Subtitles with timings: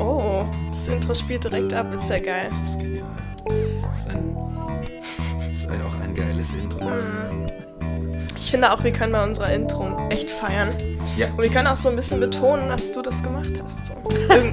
[0.00, 2.50] Oh, das Intro spielt direkt ab, ist ja geil.
[2.60, 3.06] Das ist genial.
[3.46, 4.36] Das ist, ein,
[5.50, 6.80] das ist ein, auch ein geiles Intro.
[8.38, 10.68] Ich finde auch, wir können bei unserer Intro echt feiern.
[11.16, 11.28] Ja.
[11.28, 13.86] Und wir können auch so ein bisschen betonen, dass du das gemacht hast.
[13.86, 13.94] So.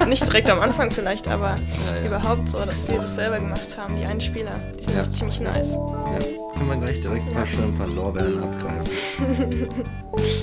[0.06, 1.56] Nicht direkt am Anfang vielleicht, aber
[1.86, 2.06] Ja, ja.
[2.06, 4.54] überhaupt so, dass wir das selber gemacht haben, die Einspieler.
[4.78, 5.02] Die sind Ja.
[5.02, 5.72] echt ziemlich nice.
[5.74, 6.18] Ja.
[6.54, 9.68] Können wir gleich direkt ein paar, schön ein paar Lorbeeren abgreifen.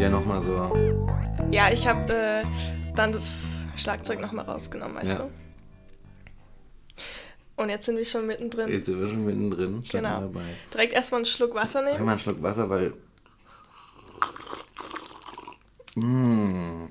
[0.00, 0.08] Ja.
[0.08, 0.74] Nochmal so.
[1.52, 2.44] Ja, ich habe äh,
[2.94, 5.18] dann das Schlagzeug nochmal rausgenommen, weißt Ja.
[5.18, 5.30] du?
[7.56, 8.68] Und jetzt sind wir schon mittendrin.
[8.70, 9.84] Jetzt sind wir schon mittendrin.
[9.90, 10.20] Genau.
[10.22, 10.54] dabei.
[10.72, 11.96] Direkt erstmal einen Schluck Wasser nehmen.
[11.98, 12.94] Einmal einen Schluck Wasser, weil.
[15.96, 16.88] Mmh.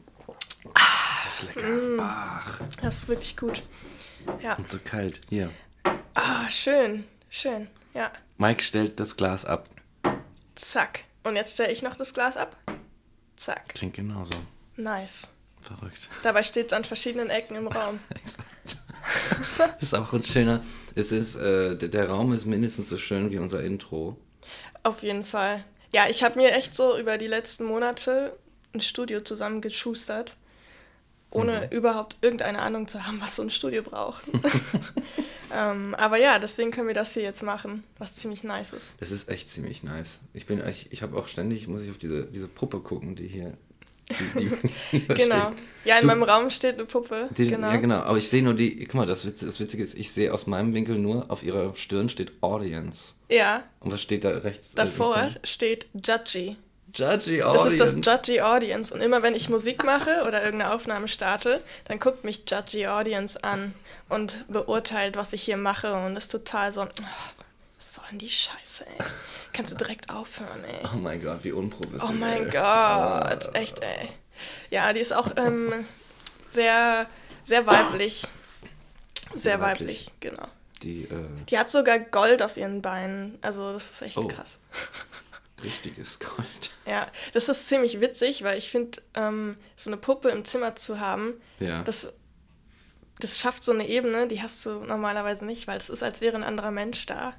[1.13, 1.67] Ist das lecker.
[1.99, 3.63] Ach, Das ist wirklich gut.
[4.43, 4.55] Ja.
[4.55, 5.19] und so kalt.
[5.29, 5.49] Hier.
[6.13, 7.05] Ah, schön.
[7.31, 7.67] Schön.
[7.95, 8.11] Ja.
[8.37, 9.67] Mike stellt das Glas ab.
[10.55, 11.05] Zack.
[11.23, 12.55] Und jetzt stelle ich noch das Glas ab.
[13.39, 13.69] Zack.
[13.69, 14.33] Klingt genauso.
[14.75, 15.29] Nice.
[15.61, 16.09] Verrückt.
[16.23, 17.97] Dabei steht es an verschiedenen Ecken im Raum.
[18.09, 18.77] Exakt.
[19.57, 20.61] Das ist auch ein schöner.
[20.93, 24.17] Es ist, äh, der, der Raum ist mindestens so schön wie unser Intro.
[24.83, 25.63] Auf jeden Fall.
[25.93, 28.37] Ja, ich habe mir echt so über die letzten Monate
[28.73, 30.35] ein Studio zusammengeschustert,
[31.31, 34.25] ohne überhaupt irgendeine Ahnung zu haben, was so ein Studio braucht.
[35.55, 38.95] ähm, aber ja, deswegen können wir das hier jetzt machen, was ziemlich nice ist.
[38.99, 40.19] Das ist echt ziemlich nice.
[40.33, 43.27] Ich bin, ich, ich habe auch ständig, muss ich auf diese, diese Puppe gucken, die
[43.27, 43.57] hier.
[44.09, 44.49] Die,
[44.91, 45.51] die, Genau.
[45.51, 45.57] steht.
[45.85, 47.29] Ja, in Du- meinem Raum steht eine Puppe.
[47.37, 47.69] Die, genau.
[47.69, 47.97] Ja, genau.
[47.99, 48.83] Aber ich sehe nur die.
[48.85, 51.75] Guck mal, das, Witz, das Witzige ist, ich sehe aus meinem Winkel nur, auf ihrer
[51.75, 53.13] Stirn steht Audience.
[53.29, 54.73] Ja, Und was steht da rechts?
[54.73, 56.57] davor Äh, steht Judgy.
[56.93, 57.67] Judgy Das Audience.
[57.69, 57.93] ist das
[58.27, 58.93] Judgy Audience.
[58.93, 63.43] Und immer wenn ich Musik mache oder irgendeine Aufnahme starte, dann guckt mich Judgy Audience
[63.43, 63.73] an
[64.09, 66.85] und beurteilt, was ich hier mache und ist total so, oh,
[67.77, 69.05] was soll denn die Scheiße, ey?
[69.53, 70.87] Kannst du direkt aufhören, ey.
[70.93, 72.15] Oh mein Gott, wie Oh unprofessionell.
[72.17, 73.39] mein Gott, Ah.
[73.53, 74.09] echt, ey.
[74.69, 75.85] Ja, die ist auch ähm,
[76.49, 77.07] sehr,
[77.43, 78.25] sehr weiblich.
[79.33, 80.07] Sehr, Sehr weiblich.
[80.07, 80.11] weiblich.
[80.21, 80.47] genau.
[80.81, 83.37] Die äh, Die hat sogar Gold auf ihren Beinen.
[83.41, 84.27] Also, das ist echt Oh.
[84.27, 84.59] krass.
[85.63, 86.71] Richtiges Gold.
[86.85, 90.99] Ja, das ist ziemlich witzig, weil ich finde, ähm, so eine Puppe im Zimmer zu
[90.99, 91.83] haben, Ja.
[91.83, 92.11] das,
[93.19, 96.35] das schafft so eine Ebene, die hast du normalerweise nicht, weil es ist, als wäre
[96.37, 97.33] ein anderer Mensch da.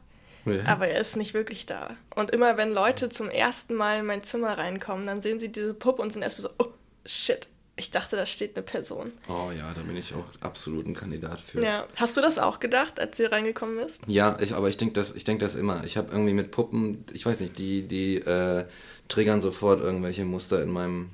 [0.46, 0.64] Ja.
[0.66, 1.96] Aber er ist nicht wirklich da.
[2.14, 5.74] Und immer wenn Leute zum ersten Mal in mein Zimmer reinkommen, dann sehen sie diese
[5.74, 6.72] Puppe und sind erstmal so, oh,
[7.04, 7.46] shit,
[7.80, 9.10] ich dachte, da steht eine Person.
[9.28, 11.62] Oh ja, da bin ich auch absolut ein Kandidat für.
[11.62, 11.86] Ja.
[11.96, 14.02] Hast du das auch gedacht, als du reingekommen bist?
[14.06, 15.84] Ja, ich, aber ich denke das, ich denk das immer.
[15.84, 18.64] Ich habe irgendwie mit Puppen, ich weiß nicht, die, die äh,
[19.08, 21.10] triggern sofort irgendwelche Muster in meinem,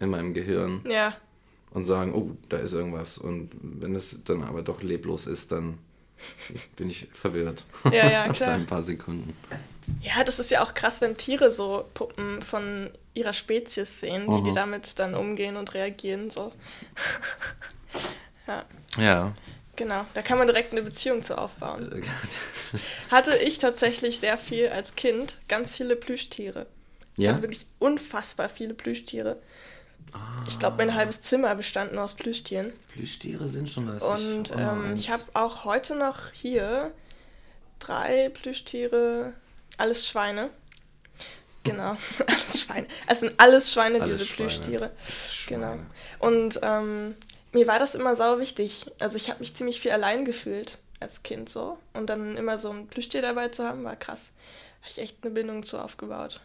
[0.00, 1.16] in meinem Gehirn Ja.
[1.70, 3.16] und sagen, oh, da ist irgendwas.
[3.18, 5.78] Und wenn es dann aber doch leblos ist, dann
[6.76, 7.64] bin ich verwirrt.
[7.84, 8.50] Ja, ja, Für klar.
[8.54, 9.34] ein paar Sekunden.
[10.02, 14.42] Ja, das ist ja auch krass, wenn Tiere so Puppen von ihrer Spezies sehen, wie
[14.42, 14.54] die Mhm.
[14.54, 16.30] damit dann umgehen und reagieren.
[16.30, 16.52] So.
[18.46, 18.64] ja,
[18.96, 19.34] Ja.
[19.76, 20.04] genau.
[20.14, 21.92] Da kann man direkt eine Beziehung zu aufbauen.
[21.92, 22.02] Äh,
[23.10, 26.66] Hatte ich tatsächlich sehr viel als Kind, ganz viele Plüschtiere.
[27.16, 27.32] Ich Ja?
[27.32, 29.38] hatte wirklich unfassbar viele Plüschtiere.
[30.46, 32.72] Ich glaube, mein halbes Zimmer bestand nur aus Plüschtieren.
[32.94, 34.02] Plüschtiere sind schon was.
[34.02, 36.92] Und ich, oh, ähm, ich habe auch heute noch hier
[37.78, 39.34] drei Plüschtiere,
[39.76, 40.48] alles Schweine.
[41.64, 41.96] Genau,
[42.26, 42.86] alles Schweine.
[43.06, 44.48] Es sind alles Schweine, Alles diese Schweine.
[44.50, 44.90] Plüschtiere.
[45.48, 45.66] Genau.
[45.74, 45.86] Schweine.
[46.18, 47.14] Und ähm,
[47.52, 48.86] mir war das immer sau wichtig.
[49.00, 51.78] Also ich habe mich ziemlich viel allein gefühlt als Kind so.
[51.94, 54.32] Und dann immer so ein Plüschtier dabei zu haben, war krass.
[54.82, 56.40] Habe ich echt eine Bindung zu aufgebaut.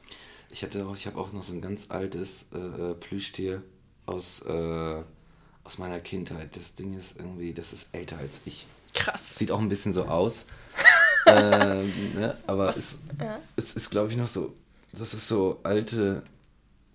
[0.51, 3.63] Ich hatte auch, ich habe auch noch so ein ganz altes äh, äh, Plüschtier
[4.05, 5.01] aus, äh,
[5.63, 6.55] aus meiner Kindheit.
[6.55, 8.67] Das Ding ist irgendwie, das ist älter als ich.
[8.93, 9.35] Krass.
[9.35, 10.45] Sieht auch ein bisschen so aus.
[11.27, 12.37] ähm, ne?
[12.45, 12.77] Aber Was?
[12.77, 13.39] es, Ja.
[13.55, 14.53] es ist, glaube ich, noch so,
[14.93, 16.23] das ist so alte,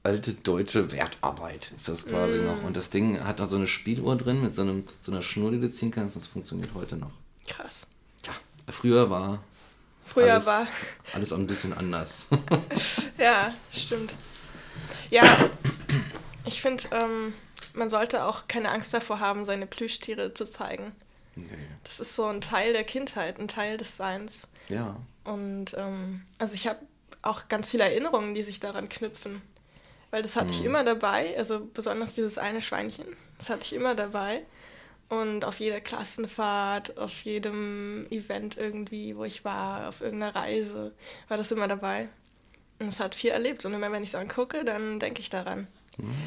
[0.03, 2.47] alte deutsche Wertarbeit, ist das quasi Mm.
[2.47, 2.63] noch.
[2.65, 5.51] Und das Ding hat da so eine Spieluhr drin mit so, einem, so einer Schnur,
[5.51, 6.17] die du ziehen kannst.
[6.17, 7.11] Das funktioniert heute noch.
[7.47, 7.87] Krass.
[8.23, 8.33] Tja,
[8.71, 9.43] früher war
[10.07, 10.67] Früher alles, war.
[11.13, 12.29] alles auch ein bisschen anders.
[13.19, 14.15] Ja, stimmt.
[15.11, 15.51] Ja,
[16.45, 17.35] ich finde, ähm,
[17.75, 20.93] man sollte auch keine Angst davor haben, seine Plüschtiere zu zeigen.
[21.35, 21.45] Nee.
[21.85, 24.47] Das ist so ein Teil der Kindheit, ein Teil des Seins.
[24.69, 24.97] Ja.
[25.25, 26.79] Und ähm, also ich habe
[27.29, 29.43] auch ganz viele Erinnerungen, die sich daran knüpfen.
[30.11, 33.95] Weil das hatte ich immer dabei, also besonders dieses eine Schweinchen, das hatte ich immer
[33.95, 34.43] dabei.
[35.11, 40.93] Und auf jeder Klassenfahrt, auf jedem Event irgendwie, wo ich war, auf irgendeiner Reise,
[41.29, 42.09] war das immer dabei.
[42.79, 43.65] Und es hat viel erlebt.
[43.65, 45.67] Und immer wenn ich es angucke, dann denke ich daran.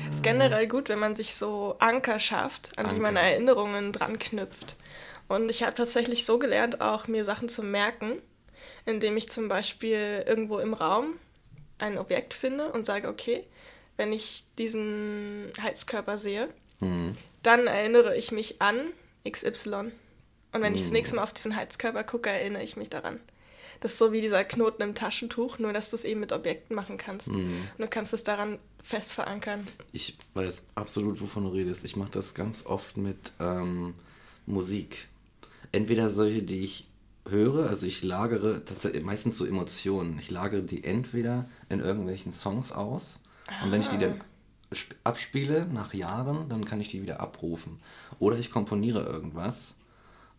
[0.10, 3.30] Es ist generell gut, wenn man sich so Anker schafft, an die man Anker.
[3.30, 4.76] Erinnerungen dran knüpft.
[5.28, 8.22] Und ich habe tatsächlich so gelernt, auch mir Sachen zu merken,
[8.86, 11.18] indem ich zum Beispiel irgendwo im Raum
[11.78, 13.44] ein Objekt finde und sage, okay,
[13.98, 16.50] wenn ich diesen Heizkörper sehe,
[16.80, 17.16] mhm.
[17.44, 18.94] dann erinnere ich mich an
[19.30, 19.92] XY.
[20.54, 20.76] Und wenn mhm.
[20.76, 20.94] ich das hm.
[20.94, 23.22] nächste Mal auf diesen Heizkörper gucke, erinnere ich mich daran.
[23.80, 26.76] Das ist so wie dieser Knoten im Taschentuch, nur dass du es eben mit Objekten
[26.76, 27.30] machen kannst.
[27.30, 27.68] Mhm.
[27.78, 29.66] Und du kannst es daran fest verankern.
[29.92, 31.84] Ich weiß absolut, wovon du redest.
[31.84, 33.96] Ich mache das ganz oft mit ähm,
[34.46, 35.08] Musik.
[35.72, 36.88] Entweder solche, die ich
[37.30, 40.18] höre, also ich lagere tatsächlich meistens so Emotionen.
[40.20, 43.64] Ich lagere die entweder in irgendwelchen Songs aus ah.
[43.64, 44.76] und wenn ich die dann ah.
[45.04, 47.80] abspiele nach Jahren, dann kann ich die wieder abrufen.
[48.20, 49.76] Oder ich komponiere irgendwas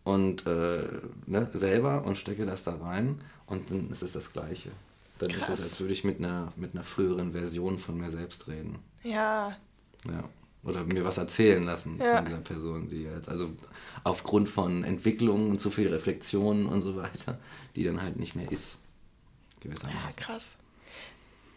[0.03, 0.83] und äh,
[1.25, 4.71] ne, selber und stecke das da rein und dann ist es das Gleiche.
[5.19, 5.49] Dann Krass.
[5.49, 8.79] ist es, als würde ich mit einer, mit einer früheren Version von mir selbst reden.
[9.03, 9.55] Ja.
[10.07, 10.23] Ja.
[10.63, 12.17] Oder mir was erzählen lassen ja.
[12.17, 13.49] von dieser Person, die jetzt, also
[14.03, 17.37] aufgrund von Entwicklungen und zu viel Reflexionen und so weiter,
[17.75, 18.79] die dann halt nicht mehr ist.
[19.59, 20.19] Gewissermaßen.
[20.19, 20.55] Ja, krass.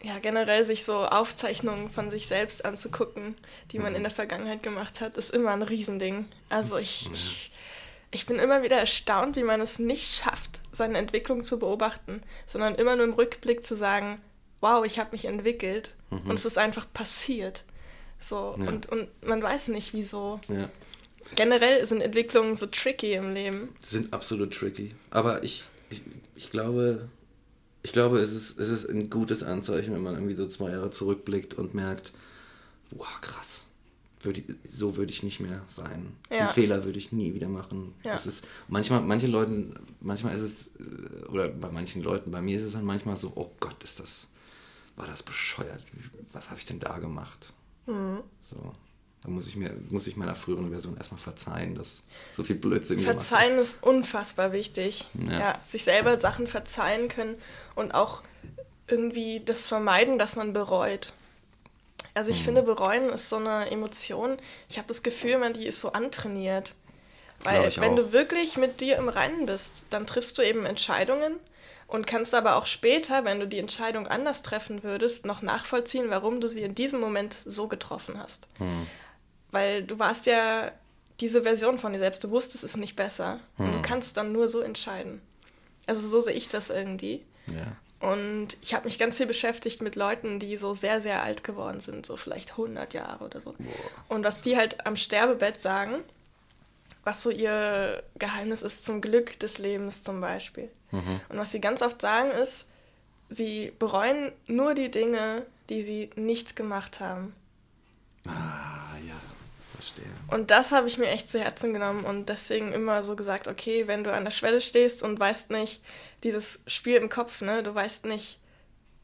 [0.03, 3.35] Ja, generell sich so Aufzeichnungen von sich selbst anzugucken,
[3.71, 3.97] die man mhm.
[3.97, 6.25] in der Vergangenheit gemacht hat, ist immer ein Riesending.
[6.49, 7.15] Also ich, mhm.
[7.15, 7.51] ich
[8.11, 12.75] ich bin immer wieder erstaunt, wie man es nicht schafft, seine Entwicklung zu beobachten, sondern
[12.75, 14.21] immer nur im Rückblick zu sagen,
[14.61, 16.29] wow, ich habe mich entwickelt mhm.
[16.29, 17.63] und es ist einfach passiert.
[18.19, 18.67] So, ja.
[18.67, 20.39] und, und man weiß nicht, wieso.
[20.47, 20.69] Ja.
[21.35, 23.69] Generell sind Entwicklungen so tricky im Leben.
[23.81, 24.95] Sind absolut tricky.
[25.09, 26.01] Aber ich, ich,
[26.35, 27.09] ich glaube,
[27.83, 30.89] ich glaube, es ist, es ist ein gutes Anzeichen, wenn man irgendwie so zwei Jahre
[30.89, 32.13] zurückblickt und merkt,
[32.91, 33.67] wow, krass
[34.21, 36.15] würde, so würde ich nicht mehr sein.
[36.29, 36.47] Ja.
[36.47, 37.93] Die Fehler würde ich nie wieder machen.
[38.03, 38.13] Ja.
[38.13, 42.57] Es ist manchmal, manche Leuten, manchmal ist es, äh, oder bei manchen Leuten, bei mir
[42.57, 44.27] ist es dann manchmal so, oh Gott, ist das,
[44.95, 45.83] war das bescheuert?
[46.33, 47.53] Was habe ich denn da gemacht?
[47.87, 48.23] Mhm.
[48.41, 48.73] So.
[49.23, 52.99] Da muss ich mir, muss ich meiner früheren Version erstmal verzeihen, dass so viel Blödsinn
[52.99, 55.07] Verzeihen ist unfassbar wichtig.
[55.15, 55.39] Ja.
[55.39, 57.35] ja, sich selber Sachen verzeihen können
[57.75, 58.21] und auch
[58.87, 61.13] irgendwie das vermeiden, dass man bereut.
[62.13, 62.45] Also ich mhm.
[62.45, 64.37] finde, bereuen ist so eine Emotion.
[64.69, 66.73] Ich habe das Gefühl, man die ist so antrainiert.
[67.43, 67.97] Weil wenn auch.
[67.97, 71.35] du wirklich mit dir im Reinen bist, dann triffst du eben Entscheidungen
[71.87, 76.41] und kannst aber auch später, wenn du die Entscheidung anders treffen würdest, noch nachvollziehen, warum
[76.41, 78.47] du sie in diesem Moment so getroffen hast.
[78.59, 78.87] Mhm.
[79.51, 80.71] Weil du warst ja
[81.19, 83.39] diese Version von dir selbst, du wusstest es nicht besser.
[83.57, 83.81] Und du hm.
[83.81, 85.21] kannst dann nur so entscheiden.
[85.87, 87.25] Also so sehe ich das irgendwie.
[87.47, 88.07] Ja.
[88.07, 91.79] Und ich habe mich ganz viel beschäftigt mit Leuten, die so sehr, sehr alt geworden
[91.79, 93.53] sind, so vielleicht 100 Jahre oder so.
[93.53, 94.15] Boah.
[94.15, 96.03] Und was die halt am Sterbebett sagen,
[97.07, 100.69] was so ihr Geheimnis ist zum Glück des Lebens zum Beispiel.
[100.91, 101.21] Mhm.
[101.29, 102.67] Und was sie ganz oft sagen ist,
[103.29, 107.33] sie bereuen nur die Dinge, die sie nicht gemacht haben.
[108.27, 109.15] Ah, ja
[109.73, 110.05] verstehe.
[110.27, 113.87] Und das habe ich mir echt zu Herzen genommen und deswegen immer so gesagt, okay,
[113.87, 115.81] wenn du an der Schwelle stehst und weißt nicht,
[116.23, 118.39] dieses Spiel im Kopf, ne, du weißt nicht,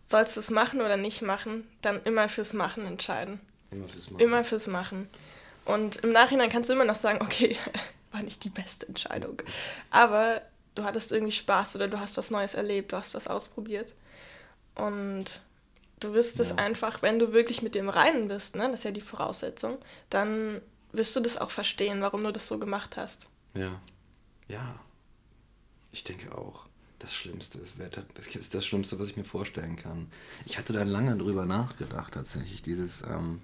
[0.05, 3.39] sollst du es machen oder nicht machen, dann immer fürs Machen entscheiden.
[3.71, 4.21] Immer fürs Machen.
[4.21, 5.09] Immer fürs Machen.
[5.65, 7.57] Und im Nachhinein kannst du immer noch sagen, okay,
[8.11, 9.41] war nicht die beste Entscheidung.
[9.89, 10.41] Aber
[10.75, 13.93] du hattest irgendwie Spaß oder du hast was Neues erlebt, du hast was ausprobiert.
[14.75, 15.41] Und
[16.03, 18.91] Du wirst es einfach, wenn du wirklich mit dem Reinen bist, ne, das ist ja
[18.91, 19.77] die Voraussetzung,
[20.09, 20.61] dann
[20.91, 23.27] wirst du das auch verstehen, warum du das so gemacht hast.
[23.53, 23.79] Ja.
[24.49, 24.79] Ja.
[25.93, 26.65] Ich denke auch.
[26.99, 27.75] Das Schlimmste ist,
[28.15, 30.07] das ist das Schlimmste, was ich mir vorstellen kann.
[30.45, 32.61] Ich hatte da lange drüber nachgedacht, tatsächlich.
[32.61, 33.41] Dieses, ähm,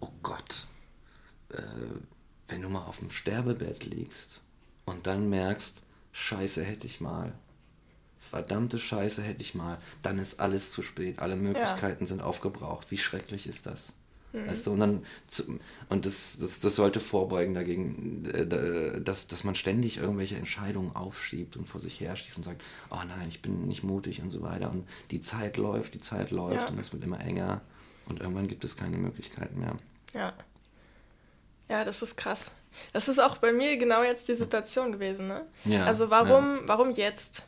[0.00, 0.66] oh Gott,
[1.56, 1.62] äh,
[2.48, 4.42] wenn du mal auf dem Sterbebett liegst
[4.84, 5.82] und dann merkst,
[6.12, 7.32] Scheiße hätte ich mal
[8.24, 12.08] verdammte Scheiße hätte ich mal, dann ist alles zu spät, alle Möglichkeiten ja.
[12.08, 12.90] sind aufgebraucht.
[12.90, 13.92] Wie schrecklich ist das?
[14.32, 14.48] Mhm.
[14.48, 15.06] Weißt du, und dann,
[15.88, 21.56] und das, das, das sollte vorbeugen dagegen, äh, dass, dass man ständig irgendwelche Entscheidungen aufschiebt
[21.56, 24.42] und vor sich her schiebt und sagt, oh nein, ich bin nicht mutig und so
[24.42, 24.70] weiter.
[24.70, 26.74] Und die Zeit läuft, die Zeit läuft ja.
[26.74, 27.60] und es wird immer enger
[28.06, 29.76] und irgendwann gibt es keine Möglichkeiten mehr.
[30.12, 30.32] Ja.
[31.68, 32.50] Ja, das ist krass.
[32.92, 35.28] Das ist auch bei mir genau jetzt die Situation gewesen.
[35.28, 35.46] Ne?
[35.64, 36.62] Ja, also warum, ja.
[36.66, 37.46] warum jetzt?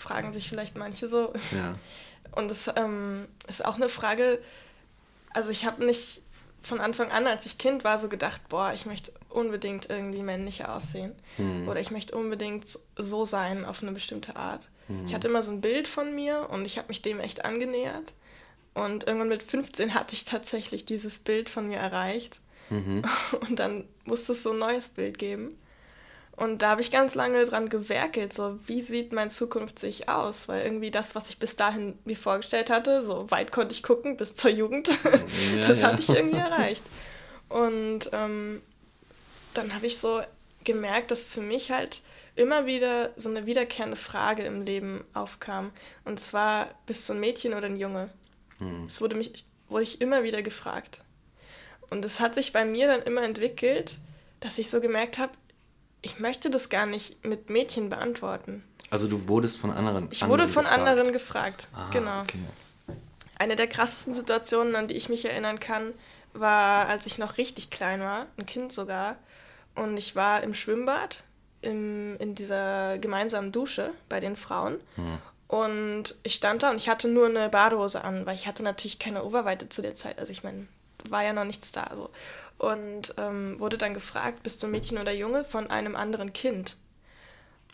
[0.00, 1.32] fragen sich vielleicht manche so.
[1.52, 1.74] Ja.
[2.32, 4.40] Und es ähm, ist auch eine Frage,
[5.32, 6.22] also ich habe nicht
[6.62, 10.74] von Anfang an, als ich Kind war, so gedacht, boah, ich möchte unbedingt irgendwie männlicher
[10.74, 11.14] aussehen.
[11.38, 11.68] Mhm.
[11.68, 14.68] Oder ich möchte unbedingt so sein auf eine bestimmte Art.
[14.88, 15.06] Mhm.
[15.06, 18.14] Ich hatte immer so ein Bild von mir und ich habe mich dem echt angenähert.
[18.74, 22.40] Und irgendwann mit 15 hatte ich tatsächlich dieses Bild von mir erreicht.
[22.70, 23.02] Mhm.
[23.48, 25.58] Und dann musste es so ein neues Bild geben.
[26.36, 30.48] Und da habe ich ganz lange dran gewerkelt, so wie sieht mein Zukunft sich aus?
[30.48, 34.16] Weil irgendwie das, was ich bis dahin mir vorgestellt hatte, so weit konnte ich gucken
[34.16, 35.88] bis zur Jugend, ja, das ja.
[35.88, 36.82] hatte ich irgendwie erreicht.
[37.50, 38.62] Und ähm,
[39.52, 40.22] dann habe ich so
[40.64, 42.02] gemerkt, dass für mich halt
[42.36, 45.72] immer wieder so eine wiederkehrende Frage im Leben aufkam.
[46.06, 48.08] Und zwar, bist du ein Mädchen oder ein Junge?
[48.58, 48.84] Hm.
[48.86, 51.04] Das wurde, mich, wurde ich immer wieder gefragt.
[51.90, 53.98] Und es hat sich bei mir dann immer entwickelt,
[54.40, 55.32] dass ich so gemerkt habe,
[56.02, 58.64] ich möchte das gar nicht mit Mädchen beantworten.
[58.90, 60.80] Also du wurdest von anderen Ich wurde von gefragt.
[60.80, 62.22] anderen gefragt, ah, genau.
[62.22, 62.38] Okay.
[63.38, 65.92] Eine der krassesten Situationen, an die ich mich erinnern kann,
[66.32, 69.16] war, als ich noch richtig klein war, ein Kind sogar.
[69.74, 71.22] Und ich war im Schwimmbad,
[71.62, 74.80] im, in dieser gemeinsamen Dusche bei den Frauen.
[74.96, 75.18] Hm.
[75.48, 78.98] Und ich stand da und ich hatte nur eine Badehose an, weil ich hatte natürlich
[78.98, 80.18] keine Oberweite zu der Zeit.
[80.18, 80.66] Also ich meine,
[81.08, 81.90] war ja noch nichts da.
[81.94, 82.10] So.
[82.58, 86.76] Und ähm, wurde dann gefragt, bist du Mädchen oder Junge, von einem anderen Kind.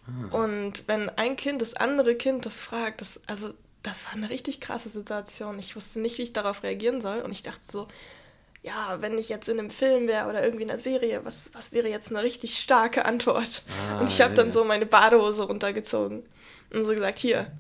[0.06, 0.36] Ah.
[0.36, 3.52] Und wenn ein Kind das andere Kind das fragt, das, also
[3.82, 5.58] das war eine richtig krasse Situation.
[5.58, 7.20] Ich wusste nicht, wie ich darauf reagieren soll.
[7.20, 7.88] Und ich dachte so,
[8.62, 11.72] ja, wenn ich jetzt in einem Film wäre oder irgendwie in einer Serie, was, was
[11.72, 13.62] wäre jetzt eine richtig starke Antwort?
[13.90, 16.24] Ah, und ich habe ja, dann so meine Badehose runtergezogen
[16.72, 17.52] und so gesagt, hier,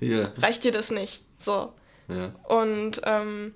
[0.00, 0.32] ja.
[0.38, 1.22] reicht dir das nicht?
[1.38, 1.74] So.
[2.08, 2.34] Ja.
[2.44, 3.54] Und ähm,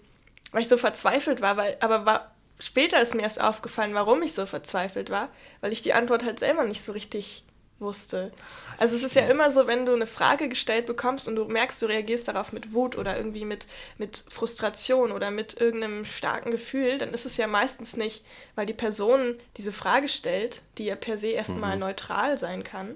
[0.52, 4.32] weil ich so verzweifelt war, weil, aber war, später ist mir erst aufgefallen, warum ich
[4.32, 5.28] so verzweifelt war,
[5.60, 7.44] weil ich die Antwort halt selber nicht so richtig
[7.80, 8.30] wusste.
[8.78, 11.80] Also es ist ja immer so, wenn du eine Frage gestellt bekommst und du merkst,
[11.82, 13.66] du reagierst darauf mit Wut oder irgendwie mit,
[13.98, 18.74] mit Frustration oder mit irgendeinem starken Gefühl, dann ist es ja meistens nicht, weil die
[18.74, 21.80] Person diese Frage stellt, die ja per se erstmal mhm.
[21.80, 22.94] neutral sein kann,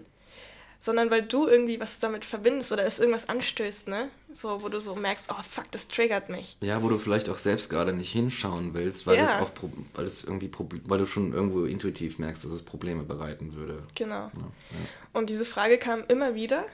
[0.84, 4.10] sondern weil du irgendwie was damit verbindest oder es irgendwas anstößt, ne?
[4.34, 6.58] So, wo du so merkst, oh fuck, das triggert mich.
[6.60, 9.24] Ja, wo du vielleicht auch selbst gerade nicht hinschauen willst, weil ja.
[9.24, 9.50] es auch
[9.94, 10.50] weil es irgendwie
[10.86, 13.82] weil du schon irgendwo intuitiv merkst, dass es Probleme bereiten würde.
[13.94, 14.14] Genau.
[14.14, 14.78] Ja, ja.
[15.14, 16.66] Und diese Frage kam immer wieder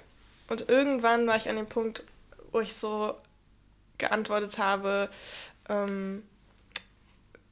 [0.48, 2.02] und irgendwann war ich an dem Punkt,
[2.50, 3.14] wo ich so
[3.98, 5.08] geantwortet habe,
[5.68, 6.24] ähm,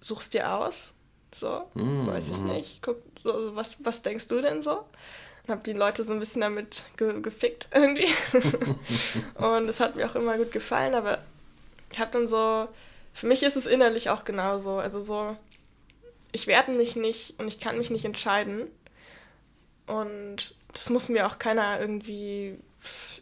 [0.00, 0.92] suchst dir aus?
[1.32, 2.46] So, mm, weiß ich mm.
[2.46, 2.82] nicht.
[2.82, 4.84] Guck, so, was, was denkst du denn so?
[5.48, 8.08] Habe die Leute so ein bisschen damit ge gefickt irgendwie.
[9.34, 11.18] und es hat mir auch immer gut gefallen, aber
[11.92, 12.68] ich habe dann so,
[13.14, 14.78] für mich ist es innerlich auch genauso.
[14.78, 15.36] Also so,
[16.32, 18.66] ich werde mich nicht und ich kann mich nicht entscheiden.
[19.86, 22.58] Und das muss mir auch keiner irgendwie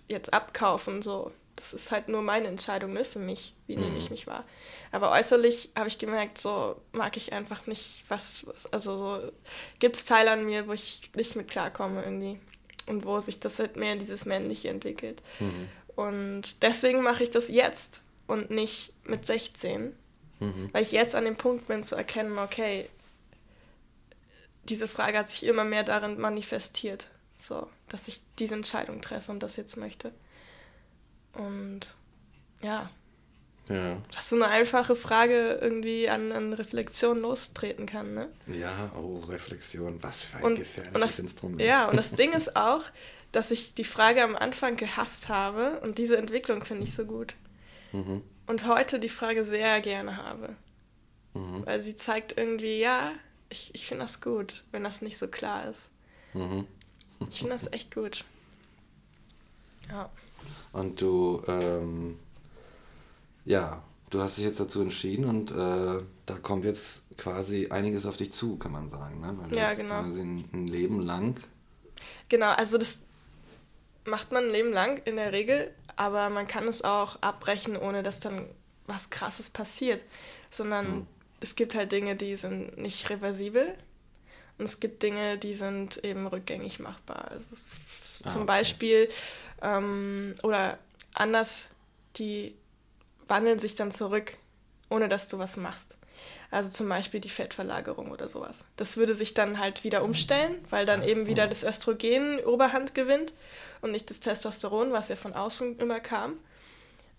[0.08, 1.02] jetzt abkaufen.
[1.02, 1.32] So.
[1.56, 4.12] Das ist halt nur meine Entscheidung ne, für mich, wie nehme ich mhm.
[4.12, 4.44] mich wahr.
[4.92, 9.32] Aber äußerlich habe ich gemerkt, so mag ich einfach nicht, was, was also so
[9.78, 12.38] gibt es Teile an mir, wo ich nicht mit klarkomme irgendwie.
[12.86, 15.20] Und wo sich das halt mehr dieses Männliche entwickelt.
[15.40, 15.68] Mhm.
[15.96, 19.96] Und deswegen mache ich das jetzt und nicht mit 16.
[20.38, 20.68] Mhm.
[20.72, 22.88] Weil ich jetzt an dem Punkt bin zu erkennen, okay,
[24.64, 27.08] diese Frage hat sich immer mehr darin manifestiert,
[27.38, 30.12] so, dass ich diese Entscheidung treffe und das jetzt möchte.
[31.38, 31.94] Und
[32.62, 32.90] ja.
[33.68, 34.00] Ja.
[34.14, 38.28] Was so eine einfache Frage irgendwie an, an Reflexion lostreten kann, ne?
[38.46, 41.60] Ja, oh, Reflexion, was für ein und, gefährliches und das, Instrument.
[41.60, 42.84] Ja, und das Ding ist auch,
[43.32, 47.34] dass ich die Frage am Anfang gehasst habe und diese Entwicklung finde ich so gut.
[47.92, 48.22] Mhm.
[48.46, 50.54] Und heute die Frage sehr gerne habe.
[51.34, 51.66] Mhm.
[51.66, 53.12] Weil sie zeigt irgendwie, ja,
[53.48, 55.90] ich, ich finde das gut, wenn das nicht so klar ist.
[56.34, 56.66] Mhm.
[57.28, 58.24] Ich finde das echt gut.
[59.88, 60.10] Ja.
[60.72, 62.18] Und du, ähm,
[63.44, 68.16] ja, du hast dich jetzt dazu entschieden und äh, da kommt jetzt quasi einiges auf
[68.16, 69.20] dich zu, kann man sagen.
[69.20, 69.36] Ne?
[69.38, 70.02] Weil ja, genau.
[70.02, 71.40] quasi ein, ein Leben lang.
[72.28, 73.00] Genau, also das
[74.04, 78.02] macht man ein Leben lang in der Regel, aber man kann es auch abbrechen, ohne
[78.02, 78.46] dass dann
[78.86, 80.04] was Krasses passiert.
[80.50, 81.06] Sondern hm.
[81.40, 83.74] es gibt halt Dinge, die sind nicht reversibel
[84.58, 87.30] und es gibt Dinge, die sind eben rückgängig machbar.
[87.30, 87.56] Also
[88.24, 88.46] ah, zum okay.
[88.46, 89.08] Beispiel,
[89.62, 90.78] ähm, oder
[91.14, 91.68] anders,
[92.16, 92.54] die
[93.28, 94.36] wandeln sich dann zurück,
[94.88, 95.96] ohne dass du was machst.
[96.50, 98.64] Also zum Beispiel die Fettverlagerung oder sowas.
[98.76, 103.34] Das würde sich dann halt wieder umstellen, weil dann eben wieder das Östrogen Oberhand gewinnt
[103.80, 106.34] und nicht das Testosteron, was ja von außen immer kam.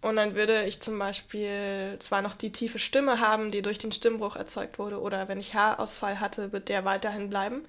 [0.02, 3.92] Und dann würde ich zum Beispiel zwar noch die tiefe Stimme haben, die durch den
[3.92, 7.66] Stimmbruch erzeugt wurde, oder wenn ich Haarausfall hatte, wird der weiterhin bleiben.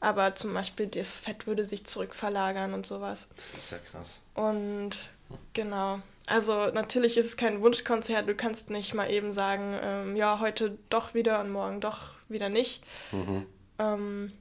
[0.00, 3.28] Aber zum Beispiel das Fett würde sich zurückverlagern und sowas.
[3.36, 4.20] Das ist ja krass.
[4.34, 5.08] Und
[5.54, 6.00] genau.
[6.26, 8.28] Also natürlich ist es kein Wunschkonzert.
[8.28, 12.48] Du kannst nicht mal eben sagen, ähm, ja, heute doch wieder und morgen doch wieder
[12.48, 12.84] nicht.
[13.12, 13.46] Mhm.
[13.78, 14.32] Ähm,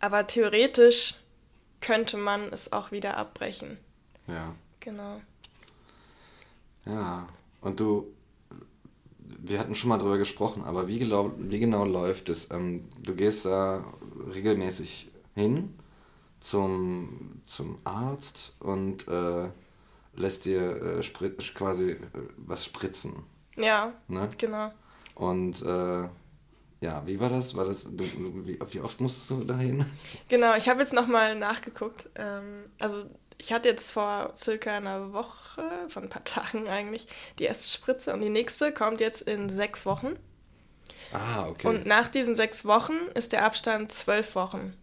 [0.00, 1.14] aber theoretisch
[1.80, 3.78] könnte man es auch wieder abbrechen.
[4.26, 4.54] Ja.
[4.80, 5.20] Genau.
[6.86, 7.28] Ja,
[7.60, 8.06] und du,
[9.38, 12.50] wir hatten schon mal drüber gesprochen, aber wie genau, wie genau läuft es?
[12.50, 13.84] Ähm, du gehst da
[14.34, 15.74] regelmäßig hin
[16.40, 19.48] zum, zum Arzt und äh,
[20.14, 21.02] lässt dir äh,
[21.54, 21.98] quasi äh,
[22.36, 23.14] was spritzen.
[23.56, 24.28] Ja, ne?
[24.36, 24.72] genau.
[25.14, 26.08] Und äh,
[26.80, 27.54] ja, wie war das?
[27.56, 28.04] War das du,
[28.44, 29.84] wie, wie, oft musstest du dahin?
[30.28, 32.08] Genau, ich habe jetzt nochmal nachgeguckt.
[32.16, 33.04] Ähm, also
[33.38, 37.06] ich hatte jetzt vor circa einer Woche, von ein paar Tagen eigentlich,
[37.38, 40.16] die erste Spritze und die nächste kommt jetzt in sechs Wochen.
[41.12, 41.68] Ah, okay.
[41.68, 44.74] Und nach diesen sechs Wochen ist der Abstand zwölf Wochen.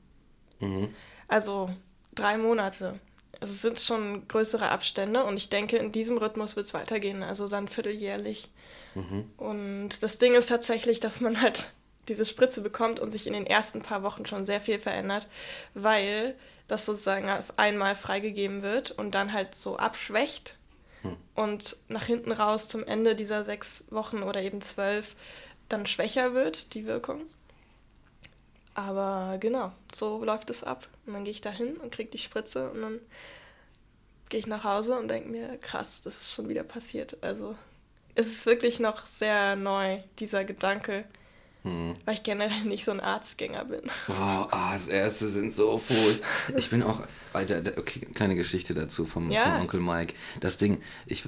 [0.60, 0.94] Mhm.
[1.28, 1.70] Also
[2.16, 3.00] drei Monate.
[3.40, 7.24] Also es sind schon größere Abstände und ich denke, in diesem Rhythmus wird es weitergehen,
[7.24, 8.50] also dann vierteljährlich.
[8.96, 9.30] Mhm.
[9.38, 11.72] Und das Ding ist tatsächlich, dass man halt
[12.08, 15.28] diese Spritze bekommt und sich in den ersten paar Wochen schon sehr viel verändert,
[15.74, 16.36] weil
[16.68, 20.58] das sozusagen einmal freigegeben wird und dann halt so abschwächt
[21.02, 21.18] hm.
[21.36, 25.16] und nach hinten raus zum Ende dieser sechs Wochen oder eben zwölf
[25.70, 27.22] dann schwächer wird, die Wirkung.
[28.76, 30.88] Aber genau, so läuft es ab.
[31.06, 33.00] Und dann gehe ich da hin und kriege die Spritze und dann
[34.30, 37.18] gehe ich nach Hause und denke mir, krass, das ist schon wieder passiert.
[37.22, 37.56] Also
[38.16, 41.06] es ist wirklich noch sehr neu, dieser Gedanke,
[41.64, 41.96] hm.
[42.04, 43.84] Weil ich generell nicht so ein Arztgänger bin.
[44.08, 46.22] Wow, Arztärzte sind so furcht.
[46.58, 47.02] Ich bin auch,
[47.32, 49.54] Alter, okay, kleine Geschichte dazu vom, ja.
[49.54, 50.14] vom Onkel Mike.
[50.42, 51.24] Das Ding, ich,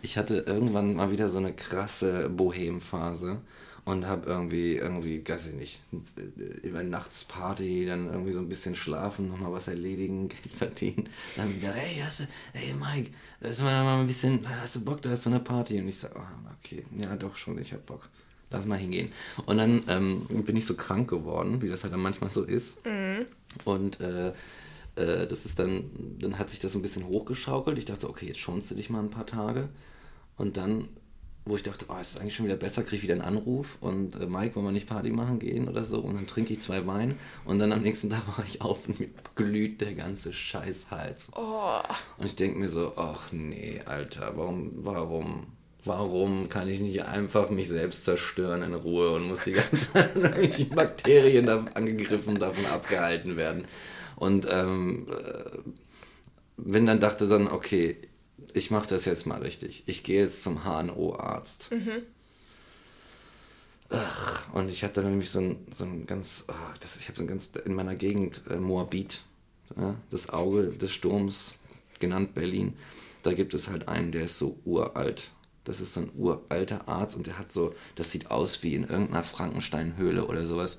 [0.00, 3.42] ich hatte irgendwann mal wieder so eine krasse Bohem-Phase
[3.84, 5.80] und habe irgendwie, irgendwie, weiß ich nicht,
[6.62, 11.08] über nachts Party, dann irgendwie so ein bisschen schlafen, nochmal was erledigen, Geld verdienen.
[11.36, 15.02] Dann wieder, hey, hast du, hey Mike, das war mal ein bisschen, hast du Bock,
[15.02, 15.78] da ist so eine Party?
[15.78, 18.08] Und ich sage, oh, okay, ja doch schon, ich hab Bock
[18.50, 19.10] lass mal hingehen.
[19.46, 22.84] Und dann ähm, bin ich so krank geworden, wie das halt dann manchmal so ist.
[22.84, 23.26] Mhm.
[23.64, 24.32] Und äh,
[24.96, 25.84] äh, das ist dann,
[26.18, 27.78] dann hat sich das ein bisschen hochgeschaukelt.
[27.78, 29.68] Ich dachte, okay, jetzt schonst du dich mal ein paar Tage.
[30.36, 30.88] Und dann,
[31.44, 34.16] wo ich dachte, oh, ist eigentlich schon wieder besser, kriege ich wieder einen Anruf und
[34.16, 36.00] äh, Mike, wollen wir nicht Party machen gehen oder so?
[36.00, 39.00] Und dann trinke ich zwei Wein und dann am nächsten Tag war ich auf und
[39.00, 41.30] mir glüht der ganze Scheißhals.
[41.36, 41.80] Oh.
[42.18, 45.46] Und ich denke mir so, ach nee, Alter, warum, warum?
[45.86, 50.10] Warum kann ich nicht einfach mich selbst zerstören in Ruhe und muss die ganze Zeit
[50.16, 53.64] irgendwelche Bakterien angegriffen, davon abgehalten werden.
[54.16, 55.58] Und ähm, äh,
[56.56, 57.96] bin dann dachte dann, okay,
[58.54, 59.84] ich mache das jetzt mal richtig.
[59.86, 61.70] Ich gehe jetzt zum HNO-Arzt.
[61.72, 62.02] Mhm.
[63.90, 67.22] Ach, und ich hatte nämlich so ein, so ein ganz, oh, das, ich habe so
[67.22, 69.22] ein ganz, in meiner Gegend äh, Moabit,
[69.76, 71.54] ja, das Auge des Sturms,
[72.00, 72.74] genannt Berlin,
[73.22, 75.30] da gibt es halt einen, der ist so uralt.
[75.66, 78.84] Das ist so ein uralter Arzt und der hat so, das sieht aus wie in
[78.84, 80.78] irgendeiner Frankensteinhöhle oder sowas.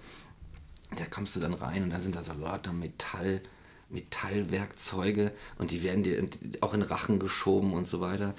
[0.95, 3.41] Da kommst du dann rein und da sind da so lauter Metall,
[3.89, 6.28] Metallwerkzeuge und die werden dir
[6.62, 8.34] auch in Rachen geschoben und so weiter.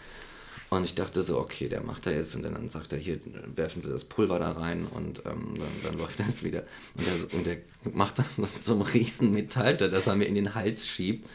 [0.70, 3.20] Und ich dachte so, okay, der macht da jetzt und dann sagt er, hier
[3.56, 6.64] werfen Sie das Pulver da rein und ähm, dann, dann, läuft das wieder.
[6.94, 7.56] Und der, und der
[7.94, 11.28] macht das mit so einem riesen Metall, das er mir in den Hals schiebt.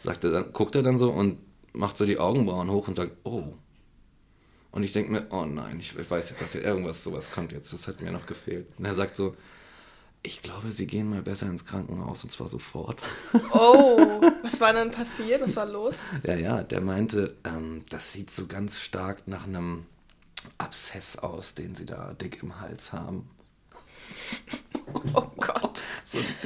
[0.00, 1.38] sagt er dann, guckt er dann so und
[1.72, 3.54] macht so die Augenbrauen hoch und sagt, oh.
[4.70, 7.52] Und ich denke mir, oh nein, ich, ich weiß ja, dass hier irgendwas sowas kommt
[7.52, 8.66] jetzt, das hat mir noch gefehlt.
[8.78, 9.34] Und er sagt so,
[10.22, 13.00] ich glaube, Sie gehen mal besser ins Krankenhaus und zwar sofort.
[13.52, 15.40] Oh, was war dann passiert?
[15.40, 16.00] Was war los?
[16.24, 19.86] Ja, ja, der meinte, ähm, das sieht so ganz stark nach einem
[20.58, 23.30] Abszess aus, den Sie da dick im Hals haben.
[25.14, 25.82] Oh Gott.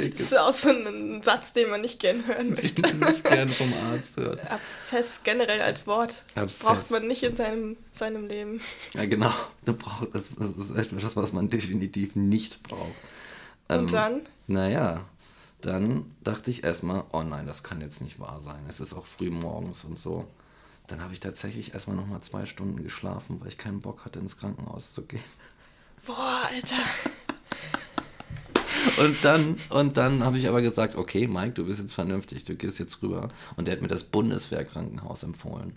[0.02, 0.30] Ein dickes.
[0.30, 2.82] Das ist auch so ein Satz, den man nicht gern hören möchte.
[2.82, 4.50] Den nicht gern vom Arzt hört.
[4.50, 6.24] Abszess generell als Wort.
[6.34, 6.66] Das Abszess.
[6.66, 8.60] braucht man nicht in seinem, seinem Leben.
[8.94, 9.32] Ja, genau.
[10.12, 12.92] Das, ist etwas, was man definitiv nicht braucht.
[13.68, 14.20] Und ähm, dann?
[14.46, 15.04] Naja,
[15.60, 18.64] dann dachte ich erstmal, oh nein, das kann jetzt nicht wahr sein.
[18.68, 20.26] Es ist auch früh morgens und so.
[20.88, 24.36] Dann habe ich tatsächlich erstmal nochmal zwei Stunden geschlafen, weil ich keinen Bock hatte, ins
[24.36, 25.22] Krankenhaus zu gehen.
[26.04, 26.82] Boah, Alter.
[28.98, 32.54] Und dann, und dann habe ich aber gesagt, okay, Mike, du bist jetzt vernünftig, du
[32.54, 33.28] gehst jetzt rüber.
[33.56, 35.76] Und der hat mir das Bundeswehrkrankenhaus empfohlen.